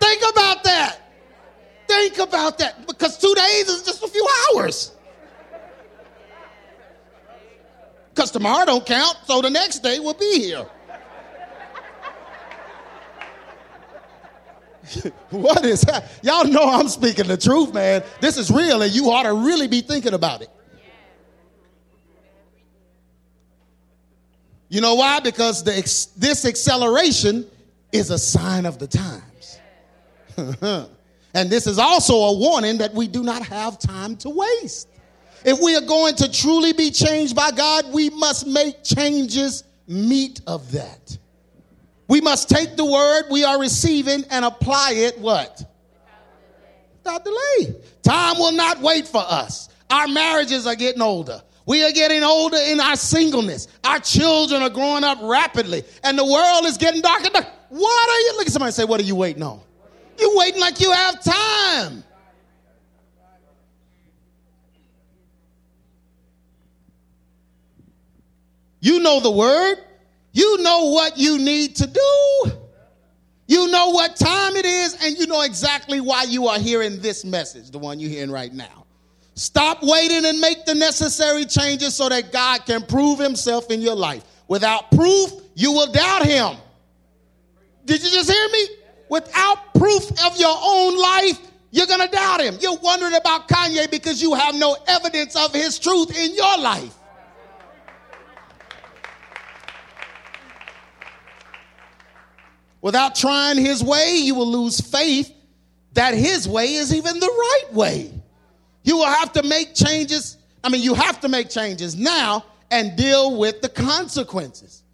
Think 0.00 0.22
about 0.32 0.64
that. 0.64 0.99
Think 1.90 2.18
about 2.18 2.58
that 2.58 2.86
because 2.86 3.18
two 3.18 3.34
days 3.34 3.68
is 3.68 3.82
just 3.82 4.00
a 4.04 4.06
few 4.06 4.24
hours. 4.54 4.92
Because 8.14 8.30
tomorrow 8.30 8.64
don't 8.64 8.86
count, 8.86 9.16
so 9.24 9.42
the 9.42 9.50
next 9.50 9.80
day 9.80 9.98
will 9.98 10.14
be 10.14 10.38
here. 10.38 10.66
what 15.30 15.64
is 15.64 15.80
that? 15.82 16.08
Y'all 16.22 16.46
know 16.46 16.62
I'm 16.62 16.86
speaking 16.86 17.26
the 17.26 17.36
truth, 17.36 17.74
man. 17.74 18.04
This 18.20 18.38
is 18.38 18.52
real, 18.52 18.82
and 18.82 18.92
you 18.92 19.10
ought 19.10 19.24
to 19.24 19.34
really 19.34 19.66
be 19.66 19.80
thinking 19.80 20.14
about 20.14 20.42
it. 20.42 20.50
You 24.68 24.80
know 24.80 24.94
why? 24.94 25.18
Because 25.18 25.64
the, 25.64 25.72
this 26.16 26.44
acceleration 26.44 27.48
is 27.90 28.10
a 28.10 28.18
sign 28.18 28.64
of 28.64 28.78
the 28.78 28.86
times. 28.86 29.58
And 31.34 31.50
this 31.50 31.66
is 31.66 31.78
also 31.78 32.14
a 32.14 32.38
warning 32.38 32.78
that 32.78 32.92
we 32.92 33.06
do 33.06 33.22
not 33.22 33.42
have 33.42 33.78
time 33.78 34.16
to 34.16 34.30
waste. 34.30 34.88
If 35.44 35.60
we 35.60 35.76
are 35.76 35.82
going 35.82 36.16
to 36.16 36.30
truly 36.30 36.72
be 36.72 36.90
changed 36.90 37.34
by 37.34 37.50
God, 37.50 37.92
we 37.92 38.10
must 38.10 38.46
make 38.46 38.84
changes 38.84 39.64
meet 39.86 40.40
of 40.46 40.72
that. 40.72 41.16
We 42.08 42.20
must 42.20 42.48
take 42.48 42.76
the 42.76 42.84
word 42.84 43.24
we 43.30 43.44
are 43.44 43.58
receiving 43.58 44.24
and 44.30 44.44
apply 44.44 44.92
it 44.96 45.18
what? 45.18 45.62
Without 46.98 47.24
delay. 47.24 47.76
Time 48.02 48.36
will 48.38 48.52
not 48.52 48.80
wait 48.80 49.06
for 49.06 49.24
us. 49.26 49.68
Our 49.88 50.08
marriages 50.08 50.66
are 50.66 50.74
getting 50.74 51.02
older. 51.02 51.42
We 51.66 51.84
are 51.84 51.92
getting 51.92 52.22
older 52.22 52.56
in 52.56 52.80
our 52.80 52.96
singleness. 52.96 53.68
Our 53.84 54.00
children 54.00 54.62
are 54.62 54.70
growing 54.70 55.04
up 55.04 55.18
rapidly. 55.22 55.84
And 56.02 56.18
the 56.18 56.24
world 56.24 56.64
is 56.66 56.76
getting 56.76 57.00
darker. 57.00 57.30
What 57.68 58.08
are 58.08 58.20
you? 58.20 58.34
Look 58.38 58.46
at 58.46 58.52
somebody 58.52 58.68
and 58.68 58.74
say, 58.74 58.84
What 58.84 59.00
are 59.00 59.04
you 59.04 59.14
waiting 59.14 59.42
on? 59.42 59.60
You 60.18 60.36
waiting 60.36 60.60
like 60.60 60.80
you 60.80 60.92
have 60.92 61.22
time. 61.22 62.04
You 68.80 69.00
know 69.00 69.20
the 69.20 69.30
word. 69.30 69.76
You 70.32 70.62
know 70.62 70.90
what 70.90 71.18
you 71.18 71.38
need 71.38 71.76
to 71.76 71.86
do. 71.86 72.52
You 73.46 73.68
know 73.68 73.90
what 73.90 74.14
time 74.14 74.54
it 74.54 74.64
is, 74.64 74.96
and 75.02 75.18
you 75.18 75.26
know 75.26 75.40
exactly 75.42 76.00
why 76.00 76.22
you 76.22 76.46
are 76.46 76.58
hearing 76.58 77.00
this 77.00 77.24
message, 77.24 77.72
the 77.72 77.78
one 77.78 77.98
you're 77.98 78.08
hearing 78.08 78.30
right 78.30 78.52
now. 78.52 78.86
Stop 79.34 79.78
waiting 79.82 80.24
and 80.24 80.40
make 80.40 80.64
the 80.66 80.74
necessary 80.74 81.44
changes 81.44 81.96
so 81.96 82.08
that 82.08 82.30
God 82.30 82.64
can 82.64 82.82
prove 82.82 83.18
himself 83.18 83.70
in 83.70 83.80
your 83.80 83.96
life. 83.96 84.22
Without 84.46 84.90
proof, 84.92 85.32
you 85.54 85.72
will 85.72 85.90
doubt 85.90 86.24
him. 86.24 86.56
Did 87.84 88.02
you 88.04 88.10
just 88.10 88.30
hear 88.30 88.48
me? 88.50 88.68
Without 89.10 89.74
proof 89.74 90.08
of 90.24 90.38
your 90.38 90.56
own 90.62 90.96
life, 90.96 91.38
you're 91.72 91.86
going 91.86 92.00
to 92.00 92.08
doubt 92.08 92.40
him. 92.40 92.56
You're 92.60 92.76
wondering 92.76 93.14
about 93.14 93.48
Kanye 93.48 93.90
because 93.90 94.22
you 94.22 94.34
have 94.34 94.54
no 94.54 94.76
evidence 94.86 95.34
of 95.36 95.52
his 95.52 95.78
truth 95.78 96.16
in 96.16 96.34
your 96.34 96.58
life. 96.58 96.94
Without 102.80 103.14
trying 103.14 103.58
his 103.58 103.84
way, 103.84 104.16
you 104.16 104.34
will 104.34 104.50
lose 104.50 104.80
faith 104.80 105.30
that 105.92 106.14
his 106.14 106.48
way 106.48 106.74
is 106.74 106.94
even 106.94 107.18
the 107.18 107.26
right 107.26 107.74
way. 107.74 108.12
You 108.84 108.96
will 108.96 109.06
have 109.06 109.32
to 109.32 109.42
make 109.42 109.74
changes. 109.74 110.38
I 110.64 110.70
mean, 110.70 110.82
you 110.82 110.94
have 110.94 111.20
to 111.20 111.28
make 111.28 111.50
changes 111.50 111.96
now 111.96 112.44
and 112.70 112.96
deal 112.96 113.36
with 113.36 113.60
the 113.60 113.68
consequences. 113.68 114.84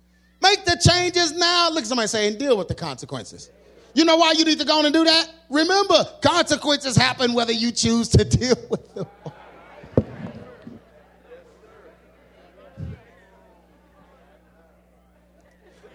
Make 0.40 0.64
the 0.64 0.80
changes 0.82 1.32
now. 1.32 1.70
Look 1.70 1.84
somebody 1.84 2.08
saying, 2.08 2.38
deal 2.38 2.56
with 2.56 2.68
the 2.68 2.74
consequences. 2.74 3.50
You 3.96 4.04
know 4.04 4.16
why 4.16 4.32
you 4.32 4.44
need 4.44 4.58
to 4.58 4.66
go 4.66 4.78
on 4.78 4.84
and 4.84 4.92
do 4.92 5.04
that? 5.04 5.26
Remember, 5.48 6.04
consequences 6.20 6.96
happen 6.96 7.32
whether 7.32 7.52
you 7.52 7.72
choose 7.72 8.10
to 8.10 8.24
deal 8.38 8.54
with 8.68 8.94
them. 8.94 9.06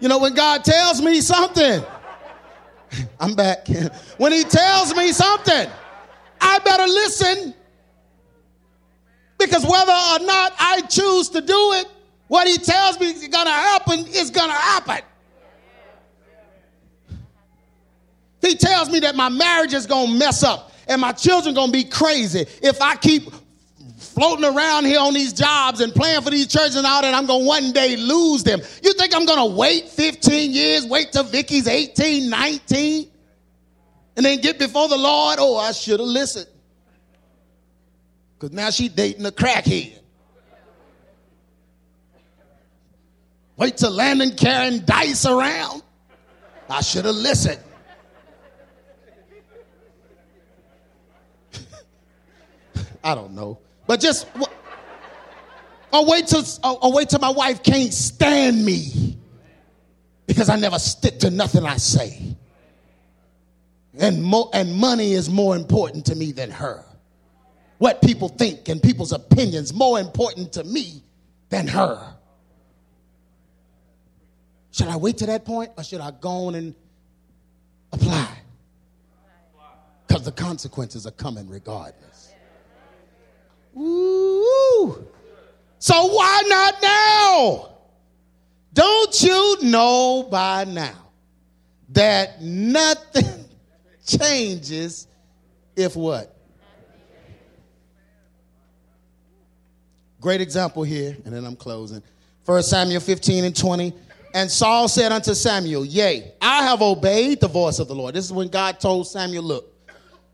You 0.00 0.08
know, 0.08 0.18
when 0.18 0.34
God 0.34 0.64
tells 0.64 1.00
me 1.00 1.20
something, 1.20 1.84
I'm 3.20 3.36
back. 3.36 3.68
When 4.16 4.32
He 4.32 4.42
tells 4.42 4.96
me 4.96 5.12
something, 5.12 5.70
I 6.40 6.58
better 6.58 6.88
listen 6.88 7.54
because 9.38 9.62
whether 9.62 9.92
or 9.92 10.26
not 10.26 10.52
I 10.58 10.80
choose 10.88 11.28
to 11.28 11.40
do 11.40 11.72
it, 11.74 11.86
what 12.26 12.48
he 12.48 12.58
tells 12.58 12.98
me 12.98 13.10
is 13.10 13.28
going 13.28 13.46
to 13.46 13.52
happen 13.52 14.00
is 14.08 14.30
going 14.30 14.48
to 14.48 14.56
happen. 14.56 15.02
He 18.42 18.56
tells 18.56 18.90
me 18.90 19.00
that 19.00 19.14
my 19.14 19.28
marriage 19.28 19.72
is 19.72 19.86
going 19.86 20.12
to 20.12 20.18
mess 20.18 20.42
up 20.42 20.72
and 20.88 21.00
my 21.00 21.12
children 21.12 21.54
going 21.54 21.68
to 21.68 21.72
be 21.72 21.84
crazy 21.84 22.44
if 22.60 22.82
I 22.82 22.96
keep 22.96 23.32
floating 23.96 24.44
around 24.44 24.84
here 24.84 25.00
on 25.00 25.14
these 25.14 25.32
jobs 25.32 25.80
and 25.80 25.94
playing 25.94 26.20
for 26.22 26.30
these 26.30 26.48
churches 26.48 26.76
and 26.76 26.86
all 26.86 27.00
that, 27.02 27.14
I'm 27.14 27.24
going 27.24 27.42
to 27.42 27.46
one 27.46 27.72
day 27.72 27.96
lose 27.96 28.42
them. 28.42 28.60
You 28.82 28.92
think 28.94 29.14
I'm 29.14 29.24
going 29.24 29.38
to 29.38 29.56
wait 29.56 29.88
15 29.88 30.50
years, 30.50 30.84
wait 30.86 31.12
till 31.12 31.22
Vicky's 31.22 31.68
18, 31.68 32.28
19, 32.28 33.08
and 34.16 34.26
then 34.26 34.40
get 34.40 34.58
before 34.58 34.88
the 34.88 34.98
Lord? 34.98 35.36
Oh, 35.38 35.56
I 35.56 35.72
should 35.72 36.00
have 36.00 36.08
listened. 36.08 36.48
Because 38.38 38.54
now 38.54 38.70
she's 38.70 38.90
dating 38.90 39.24
a 39.24 39.30
crackhead. 39.30 39.98
Wait 43.56 43.76
till 43.76 43.92
Landon 43.92 44.34
carrying 44.36 44.80
dice 44.80 45.24
around. 45.24 45.82
I 46.68 46.80
should 46.80 47.04
have 47.04 47.14
listened. 47.14 47.60
I 53.04 53.14
don't 53.14 53.32
know. 53.32 53.58
But 53.86 54.00
just 54.00 54.26
or 55.92 56.06
wait 56.06 56.26
till 56.26 56.44
or 56.62 56.92
wait 56.92 57.08
till 57.10 57.20
my 57.20 57.30
wife 57.30 57.62
can't 57.62 57.92
stand 57.92 58.64
me 58.64 59.18
because 60.26 60.48
I 60.48 60.56
never 60.56 60.78
stick 60.78 61.18
to 61.20 61.30
nothing 61.30 61.64
I 61.64 61.76
say. 61.76 62.36
And 63.98 64.22
mo- 64.22 64.50
and 64.54 64.74
money 64.74 65.12
is 65.12 65.28
more 65.28 65.54
important 65.54 66.06
to 66.06 66.14
me 66.14 66.32
than 66.32 66.50
her 66.50 66.84
what 67.82 68.00
people 68.00 68.28
think 68.28 68.68
and 68.68 68.80
people's 68.80 69.10
opinions 69.10 69.74
more 69.74 69.98
important 69.98 70.52
to 70.52 70.62
me 70.62 71.02
than 71.48 71.66
her. 71.66 72.14
Should 74.70 74.86
I 74.86 74.96
wait 74.96 75.18
to 75.18 75.26
that 75.26 75.44
point 75.44 75.72
or 75.76 75.82
should 75.82 76.00
I 76.00 76.12
go 76.12 76.46
on 76.46 76.54
and 76.54 76.76
apply? 77.92 78.38
Because 80.06 80.22
the 80.22 80.30
consequences 80.30 81.08
are 81.08 81.10
coming 81.10 81.48
regardless. 81.48 82.11
Ooh. 83.76 85.06
So 85.78 86.06
why 86.06 86.42
not 86.46 86.82
now? 86.82 87.68
Don't 88.72 89.22
you 89.22 89.56
know 89.62 90.28
by 90.30 90.64
now 90.64 91.10
that 91.90 92.40
nothing 92.40 93.44
changes 94.06 95.06
if 95.76 95.96
what? 95.96 96.36
Great 100.20 100.40
example 100.40 100.84
here, 100.84 101.16
and 101.24 101.34
then 101.34 101.44
I'm 101.44 101.56
closing. 101.56 102.02
1 102.44 102.62
Samuel 102.62 103.00
15 103.00 103.44
and 103.44 103.56
20. 103.56 103.92
And 104.34 104.50
Saul 104.50 104.88
said 104.88 105.12
unto 105.12 105.34
Samuel, 105.34 105.84
Yea, 105.84 106.32
I 106.40 106.62
have 106.62 106.80
obeyed 106.80 107.40
the 107.40 107.48
voice 107.48 107.78
of 107.80 107.88
the 107.88 107.94
Lord. 107.94 108.14
This 108.14 108.24
is 108.24 108.32
when 108.32 108.48
God 108.48 108.80
told 108.80 109.08
Samuel, 109.08 109.42
Look, 109.42 109.71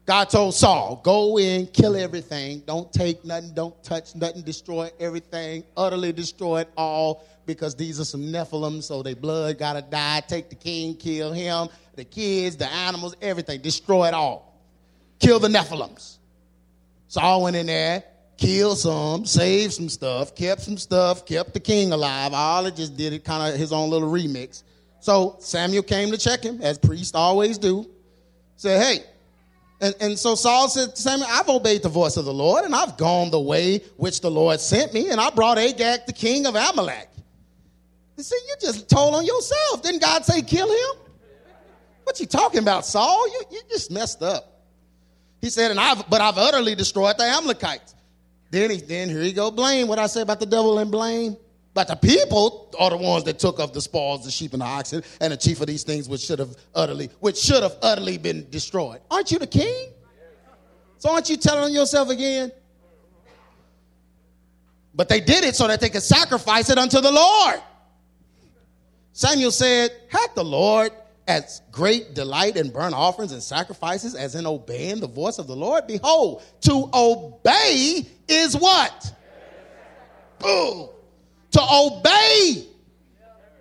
God 0.08 0.30
told 0.30 0.54
Saul, 0.54 1.02
Go 1.04 1.38
in, 1.38 1.66
kill 1.66 1.94
everything. 1.94 2.62
Don't 2.66 2.90
take 2.90 3.26
nothing, 3.26 3.52
don't 3.52 3.84
touch 3.84 4.14
nothing, 4.14 4.40
destroy 4.40 4.88
everything, 4.98 5.64
utterly 5.76 6.12
destroy 6.12 6.62
it 6.62 6.70
all, 6.78 7.28
because 7.44 7.74
these 7.74 8.00
are 8.00 8.06
some 8.06 8.22
Nephilim, 8.22 8.82
so 8.82 9.02
their 9.02 9.14
blood 9.14 9.58
gotta 9.58 9.82
die. 9.82 10.22
Take 10.26 10.48
the 10.48 10.54
king, 10.54 10.96
kill 10.96 11.30
him, 11.30 11.68
the 11.94 12.06
kids, 12.06 12.56
the 12.56 12.72
animals, 12.72 13.16
everything, 13.20 13.60
destroy 13.60 14.08
it 14.08 14.14
all. 14.14 14.58
Kill 15.18 15.38
the 15.40 15.48
Nephilims. 15.48 16.16
Saul 17.08 17.42
went 17.42 17.56
in 17.56 17.66
there, 17.66 18.02
killed 18.38 18.78
some, 18.78 19.26
saved 19.26 19.74
some 19.74 19.90
stuff, 19.90 20.34
kept 20.34 20.62
some 20.62 20.78
stuff, 20.78 21.26
kept 21.26 21.52
the 21.52 21.60
king 21.60 21.92
alive. 21.92 22.32
All 22.32 22.64
it 22.64 22.76
just 22.76 22.96
did 22.96 23.12
it 23.12 23.24
kind 23.24 23.52
of 23.52 23.60
his 23.60 23.74
own 23.74 23.90
little 23.90 24.10
remix. 24.10 24.62
So 25.00 25.36
Samuel 25.40 25.82
came 25.82 26.10
to 26.12 26.16
check 26.16 26.42
him, 26.42 26.62
as 26.62 26.78
priests 26.78 27.14
always 27.14 27.58
do. 27.58 27.90
Said, 28.56 28.82
hey, 28.82 29.04
and, 29.80 29.94
and 30.00 30.18
so 30.18 30.34
Saul 30.34 30.68
said 30.68 30.98
Samuel, 30.98 31.28
I've 31.30 31.48
obeyed 31.48 31.82
the 31.82 31.88
voice 31.88 32.16
of 32.16 32.24
the 32.24 32.34
Lord, 32.34 32.64
and 32.64 32.74
I've 32.74 32.96
gone 32.96 33.30
the 33.30 33.40
way 33.40 33.78
which 33.96 34.20
the 34.20 34.30
Lord 34.30 34.60
sent 34.60 34.92
me, 34.92 35.10
and 35.10 35.20
I 35.20 35.30
brought 35.30 35.58
Agag, 35.58 36.06
the 36.06 36.12
king 36.12 36.46
of 36.46 36.54
Amalek. 36.54 37.08
You 38.16 38.24
see, 38.24 38.38
you 38.48 38.54
just 38.60 38.90
told 38.90 39.14
on 39.14 39.24
yourself. 39.24 39.82
Didn't 39.82 40.02
God 40.02 40.24
say 40.24 40.42
kill 40.42 40.68
him? 40.68 41.02
What 42.02 42.18
you 42.18 42.26
talking 42.26 42.60
about, 42.60 42.84
Saul? 42.84 43.28
You, 43.28 43.42
you 43.52 43.60
just 43.70 43.90
messed 43.90 44.22
up. 44.22 44.62
He 45.40 45.50
said, 45.50 45.70
and 45.70 45.78
I've, 45.78 46.08
but 46.10 46.20
I've 46.20 46.38
utterly 46.38 46.74
destroyed 46.74 47.16
the 47.16 47.24
Amalekites. 47.24 47.94
Then, 48.50 48.70
he, 48.70 48.78
then 48.78 49.08
here 49.08 49.22
you 49.22 49.32
go 49.32 49.50
blame. 49.50 49.86
What 49.86 49.98
I 49.98 50.06
say 50.06 50.22
about 50.22 50.40
the 50.40 50.46
devil 50.46 50.78
and 50.78 50.90
blame? 50.90 51.36
But 51.74 51.88
the 51.88 51.96
people 51.96 52.74
are 52.78 52.90
the 52.90 52.96
ones 52.96 53.24
that 53.24 53.38
took 53.38 53.60
of 53.60 53.72
the 53.72 53.80
spoils, 53.80 54.24
the 54.24 54.30
sheep 54.30 54.52
and 54.52 54.62
the 54.62 54.66
oxen, 54.66 55.02
and 55.20 55.32
the 55.32 55.36
chief 55.36 55.60
of 55.60 55.66
these 55.66 55.84
things 55.84 56.08
which 56.08 56.22
should 56.22 56.38
have 56.38 56.56
utterly, 56.74 57.10
which 57.20 57.36
should 57.36 57.62
have 57.62 57.76
utterly 57.82 58.18
been 58.18 58.48
destroyed. 58.50 59.00
Aren't 59.10 59.30
you 59.30 59.38
the 59.38 59.46
king? 59.46 59.90
So 60.98 61.10
aren't 61.10 61.30
you 61.30 61.36
telling 61.36 61.72
yourself 61.72 62.10
again? 62.10 62.50
But 64.94 65.08
they 65.08 65.20
did 65.20 65.44
it 65.44 65.54
so 65.54 65.68
that 65.68 65.80
they 65.80 65.90
could 65.90 66.02
sacrifice 66.02 66.70
it 66.70 66.78
unto 66.78 67.00
the 67.00 67.12
Lord. 67.12 67.60
Samuel 69.12 69.52
said, 69.52 69.90
Hath 70.08 70.34
the 70.34 70.44
Lord 70.44 70.90
as 71.28 71.62
great 71.70 72.14
delight 72.14 72.56
in 72.56 72.70
burnt 72.70 72.94
offerings 72.94 73.32
and 73.32 73.42
sacrifices 73.42 74.14
as 74.14 74.34
in 74.34 74.46
obeying 74.46 74.98
the 74.98 75.06
voice 75.06 75.38
of 75.38 75.46
the 75.46 75.54
Lord? 75.54 75.86
Behold, 75.86 76.42
to 76.62 76.90
obey 76.92 78.06
is 78.26 78.56
what? 78.56 79.14
Boom. 80.40 80.88
To 81.52 81.60
obey. 81.62 82.66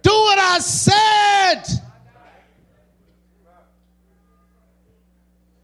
Do 0.02 0.12
what 0.12 0.40
I 0.40 0.60
said. 0.60 1.64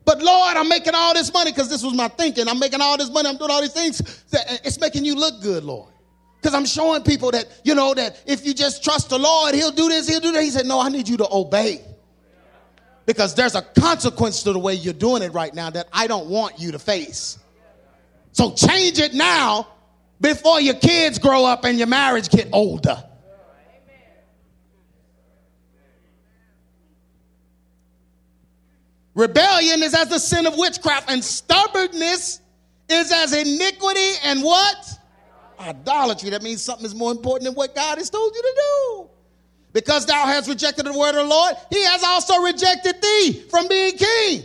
But 0.06 0.22
Lord, 0.22 0.58
I'm 0.58 0.68
making 0.68 0.94
all 0.96 1.14
this 1.14 1.32
money 1.32 1.52
because 1.52 1.70
this 1.70 1.84
was 1.84 1.94
my 1.94 2.10
thinking. 2.10 2.48
I'm 2.48 2.60
making 2.60 2.82
all 2.82 2.98
this 2.98 3.10
money. 3.10 3.30
I'm 3.30 3.38
doing 3.38 3.52
all 3.52 3.62
these 3.62 3.74
things. 3.74 4.24
It's 4.64 4.80
making 4.80 5.06
you 5.06 5.16
look 5.16 5.42
good, 5.42 5.64
Lord. 5.64 5.94
Because 6.42 6.54
I'm 6.54 6.66
showing 6.66 7.04
people 7.04 7.32
that, 7.32 7.62
you 7.64 7.74
know, 7.74 7.94
that 7.94 8.22
if 8.26 8.46
you 8.46 8.54
just 8.54 8.84
trust 8.84 9.10
the 9.10 9.18
Lord, 9.18 9.56
He'll 9.56 9.72
do 9.72 9.88
this, 9.88 10.10
He'll 10.10 10.20
do 10.20 10.34
that. 10.34 10.44
He 10.44 10.50
said, 10.50 10.66
No, 10.66 10.82
I 10.82 10.90
need 10.90 11.08
you 11.08 11.16
to 11.18 11.28
obey 11.32 11.82
because 13.06 13.36
there's 13.36 13.56
a 13.56 13.62
consequence 13.62 14.44
to 14.44 14.54
the 14.54 14.60
way 14.60 14.74
you're 14.74 14.94
doing 14.94 15.24
it 15.24 15.34
right 15.34 15.54
now 15.54 15.70
that 15.70 15.88
I 15.92 16.08
don't 16.08 16.28
want 16.28 16.60
you 16.60 16.72
to 16.72 16.80
face. 16.80 17.40
So 18.32 18.52
change 18.54 19.00
it 19.00 19.14
now 19.14 19.68
before 20.22 20.62
your 20.62 20.76
kids 20.76 21.20
grow 21.20 21.46
up 21.46 21.66
and 21.66 21.78
your 21.78 21.88
marriage 21.88 22.30
get 22.30 22.50
older. 22.52 23.04
Rebellion 29.16 29.84
is 29.84 29.94
as 29.94 30.10
the 30.10 30.20
sin 30.20 30.48
of 30.48 30.58
witchcraft, 30.58 31.12
and 31.12 31.24
stubbornness 31.24 32.40
is 32.90 33.12
as 33.12 33.34
iniquity 33.34 34.12
and 34.24 34.42
what? 34.42 35.00
Idolatry. 35.60 36.32
That 36.32 36.42
means 36.42 36.62
something 36.62 36.86
is 36.86 36.96
more 36.96 37.12
important 37.12 37.46
than 37.46 37.54
what 37.54 37.76
God 37.76 38.00
has 38.00 38.10
told 38.10 38.34
you 38.36 38.42
to 38.42 38.54
do. 38.56 39.10
Because 39.72 40.06
thou 40.06 40.26
hast 40.26 40.50
rejected 40.50 40.86
the 40.86 40.98
word 40.98 41.10
of 41.10 41.16
the 41.16 41.24
Lord, 41.24 41.56
he 41.70 41.84
has 41.84 42.04
also 42.04 42.42
rejected 42.42 43.02
thee 43.02 43.44
from 43.50 43.68
being 43.68 43.98
king. 43.98 44.44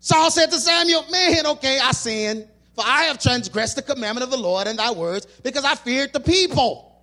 Saul 0.00 0.30
said 0.30 0.50
to 0.50 0.58
Samuel, 0.58 1.04
Man, 1.10 1.46
okay, 1.46 1.78
I 1.78 1.92
sinned. 1.92 2.48
For 2.78 2.84
I 2.86 3.06
have 3.06 3.18
transgressed 3.18 3.74
the 3.74 3.82
commandment 3.82 4.22
of 4.22 4.30
the 4.30 4.36
Lord 4.36 4.68
and 4.68 4.78
thy 4.78 4.92
words 4.92 5.26
because 5.42 5.64
I 5.64 5.74
feared 5.74 6.12
the 6.12 6.20
people 6.20 7.02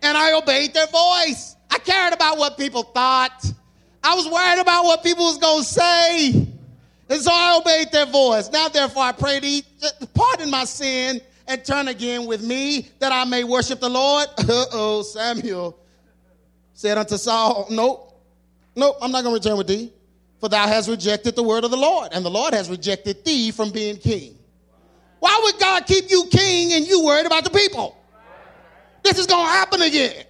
and 0.00 0.16
I 0.16 0.38
obeyed 0.38 0.72
their 0.72 0.86
voice. 0.86 1.56
I 1.68 1.78
cared 1.78 2.12
about 2.12 2.38
what 2.38 2.56
people 2.56 2.84
thought. 2.84 3.44
I 4.04 4.14
was 4.14 4.28
worried 4.28 4.60
about 4.60 4.84
what 4.84 5.02
people 5.02 5.24
was 5.24 5.38
going 5.38 5.64
to 5.64 5.68
say. 5.68 6.46
And 7.08 7.20
so 7.20 7.32
I 7.32 7.58
obeyed 7.60 7.90
their 7.90 8.06
voice. 8.06 8.52
Now, 8.52 8.68
therefore, 8.68 9.02
I 9.02 9.10
pray 9.10 9.40
thee, 9.40 9.64
pardon 10.14 10.48
my 10.48 10.64
sin 10.64 11.20
and 11.48 11.64
turn 11.64 11.88
again 11.88 12.26
with 12.26 12.44
me 12.44 12.88
that 13.00 13.10
I 13.10 13.24
may 13.24 13.42
worship 13.42 13.80
the 13.80 13.90
Lord. 13.90 14.28
Uh 14.38 14.64
oh, 14.72 15.02
Samuel 15.02 15.76
said 16.72 16.98
unto 16.98 17.16
Saul, 17.16 17.66
Nope, 17.68 18.16
nope, 18.76 18.96
I'm 19.02 19.10
not 19.10 19.24
going 19.24 19.34
to 19.34 19.40
return 19.40 19.58
with 19.58 19.66
thee. 19.66 19.92
For 20.38 20.48
thou 20.48 20.68
hast 20.68 20.88
rejected 20.88 21.34
the 21.34 21.42
word 21.42 21.64
of 21.64 21.72
the 21.72 21.76
Lord, 21.76 22.10
and 22.12 22.24
the 22.24 22.30
Lord 22.30 22.54
has 22.54 22.70
rejected 22.70 23.24
thee 23.24 23.50
from 23.50 23.72
being 23.72 23.96
king. 23.96 24.35
Why 25.18 25.40
would 25.42 25.58
God 25.58 25.86
keep 25.86 26.10
you 26.10 26.26
king 26.30 26.72
and 26.74 26.86
you 26.86 27.04
worried 27.04 27.26
about 27.26 27.44
the 27.44 27.50
people? 27.50 27.96
This 29.02 29.18
is 29.18 29.26
going 29.26 29.44
to 29.44 29.50
happen 29.50 29.82
again. 29.82 30.24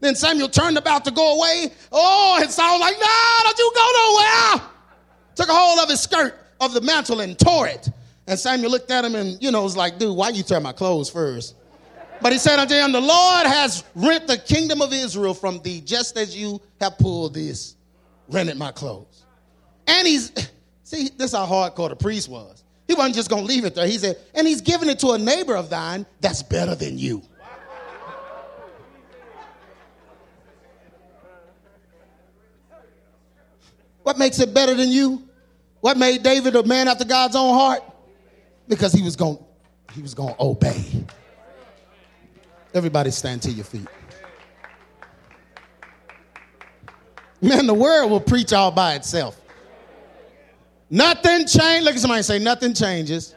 Then 0.00 0.14
Samuel 0.14 0.48
turned 0.48 0.78
about 0.78 1.04
to 1.04 1.10
go 1.10 1.38
away. 1.38 1.72
Oh, 1.90 2.38
and 2.40 2.50
Saul 2.50 2.78
was 2.78 2.80
like, 2.80 2.96
no, 2.98 3.44
don't 3.44 3.58
you 3.58 3.72
go 3.74 3.90
nowhere. 3.94 4.68
Took 5.34 5.48
a 5.48 5.52
hold 5.52 5.80
of 5.80 5.88
his 5.88 6.00
skirt 6.00 6.34
of 6.60 6.74
the 6.74 6.80
mantle 6.80 7.20
and 7.20 7.38
tore 7.38 7.68
it. 7.68 7.88
And 8.26 8.38
Samuel 8.38 8.70
looked 8.70 8.90
at 8.90 9.04
him 9.04 9.14
and, 9.14 9.40
you 9.42 9.50
know, 9.50 9.62
was 9.62 9.76
like, 9.76 9.98
dude, 9.98 10.16
why 10.16 10.30
you 10.30 10.42
tear 10.42 10.60
my 10.60 10.72
clothes 10.72 11.08
first? 11.08 11.54
But 12.20 12.32
he 12.32 12.38
said 12.38 12.58
unto 12.58 12.74
him, 12.74 12.92
The 12.92 13.00
Lord 13.00 13.46
has 13.46 13.84
rent 13.94 14.26
the 14.26 14.38
kingdom 14.38 14.80
of 14.80 14.92
Israel 14.92 15.34
from 15.34 15.60
thee, 15.62 15.80
just 15.80 16.16
as 16.16 16.36
you 16.36 16.60
have 16.80 16.98
pulled 16.98 17.34
this, 17.34 17.76
rented 18.28 18.56
my 18.56 18.72
clothes. 18.72 19.24
And 19.86 20.06
he's, 20.06 20.32
see, 20.86 21.10
this 21.16 21.32
is 21.32 21.36
how 21.36 21.46
hardcore 21.46 21.88
the 21.88 21.96
priest 21.96 22.28
was. 22.28 22.62
He 22.86 22.94
wasn't 22.94 23.16
just 23.16 23.28
going 23.28 23.42
to 23.42 23.48
leave 23.48 23.64
it 23.64 23.74
there. 23.74 23.86
He 23.86 23.98
said, 23.98 24.16
and 24.34 24.46
he's 24.46 24.60
giving 24.60 24.88
it 24.88 25.00
to 25.00 25.10
a 25.10 25.18
neighbor 25.18 25.56
of 25.56 25.68
thine 25.68 26.06
that's 26.20 26.42
better 26.42 26.74
than 26.74 26.96
you. 26.96 27.22
What 34.04 34.18
makes 34.18 34.38
it 34.38 34.54
better 34.54 34.74
than 34.74 34.88
you? 34.88 35.28
What 35.80 35.96
made 35.96 36.22
David 36.22 36.54
a 36.54 36.62
man 36.62 36.86
after 36.86 37.04
God's 37.04 37.34
own 37.34 37.52
heart? 37.52 37.82
Because 38.68 38.92
he 38.92 39.02
was 39.02 39.16
going 39.16 39.38
he 39.92 40.02
was 40.02 40.14
going 40.14 40.34
to 40.34 40.42
obey. 40.42 40.84
Everybody 42.72 43.10
stand 43.10 43.42
to 43.42 43.50
your 43.50 43.64
feet. 43.64 43.88
Man, 47.40 47.66
the 47.66 47.74
world 47.74 48.10
will 48.10 48.20
preach 48.20 48.52
all 48.52 48.70
by 48.70 48.94
itself. 48.94 49.40
Nothing 50.90 51.46
changes. 51.46 51.84
Look 51.84 51.94
at 51.94 52.00
somebody 52.00 52.22
say, 52.22 52.38
nothing 52.38 52.74
changes 52.74 53.34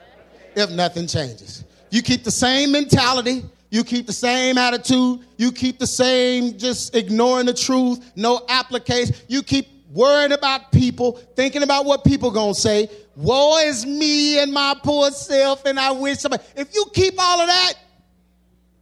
if 0.55 0.69
nothing 0.71 1.07
changes. 1.07 1.63
You 1.89 2.01
keep 2.01 2.23
the 2.23 2.31
same 2.31 2.71
mentality, 2.71 3.43
you 3.71 3.83
keep 3.83 4.05
the 4.05 4.13
same 4.13 4.57
attitude, 4.57 5.21
you 5.37 5.51
keep 5.51 5.79
the 5.79 5.87
same 5.87 6.57
just 6.57 6.95
ignoring 6.95 7.47
the 7.47 7.53
truth, 7.53 8.11
no 8.15 8.41
application. 8.49 9.15
You 9.27 9.41
keep 9.41 9.67
worrying 9.91 10.31
about 10.31 10.71
people, 10.71 11.13
thinking 11.35 11.63
about 11.63 11.85
what 11.85 12.03
people 12.03 12.31
gonna 12.31 12.53
say. 12.53 12.89
Woe 13.15 13.57
is 13.57 13.85
me 13.85 14.39
and 14.39 14.53
my 14.53 14.75
poor 14.83 15.11
self, 15.11 15.65
and 15.65 15.79
I 15.79 15.91
wish 15.91 16.19
somebody. 16.19 16.43
If 16.55 16.73
you 16.73 16.85
keep 16.93 17.15
all 17.17 17.41
of 17.41 17.47
that, 17.47 17.73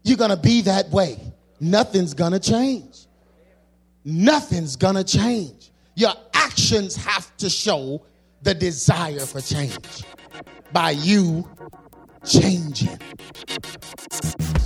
you're 0.03 0.17
gonna 0.17 0.38
be 0.38 0.62
that 0.62 0.89
way. 0.89 1.19
Nothing's 1.60 2.13
gonna 2.13 2.39
change. 2.39 3.08
Nothing's 4.03 4.75
gonna 4.75 5.03
change. 5.03 5.71
Your 5.95 6.13
actions 6.34 6.95
have 6.95 7.36
to 7.38 7.49
show 7.49 8.06
the 8.41 8.54
desire 8.54 9.19
for 9.19 9.41
change 9.41 10.04
by 10.71 10.91
you 10.91 11.50
changing. 12.26 13.00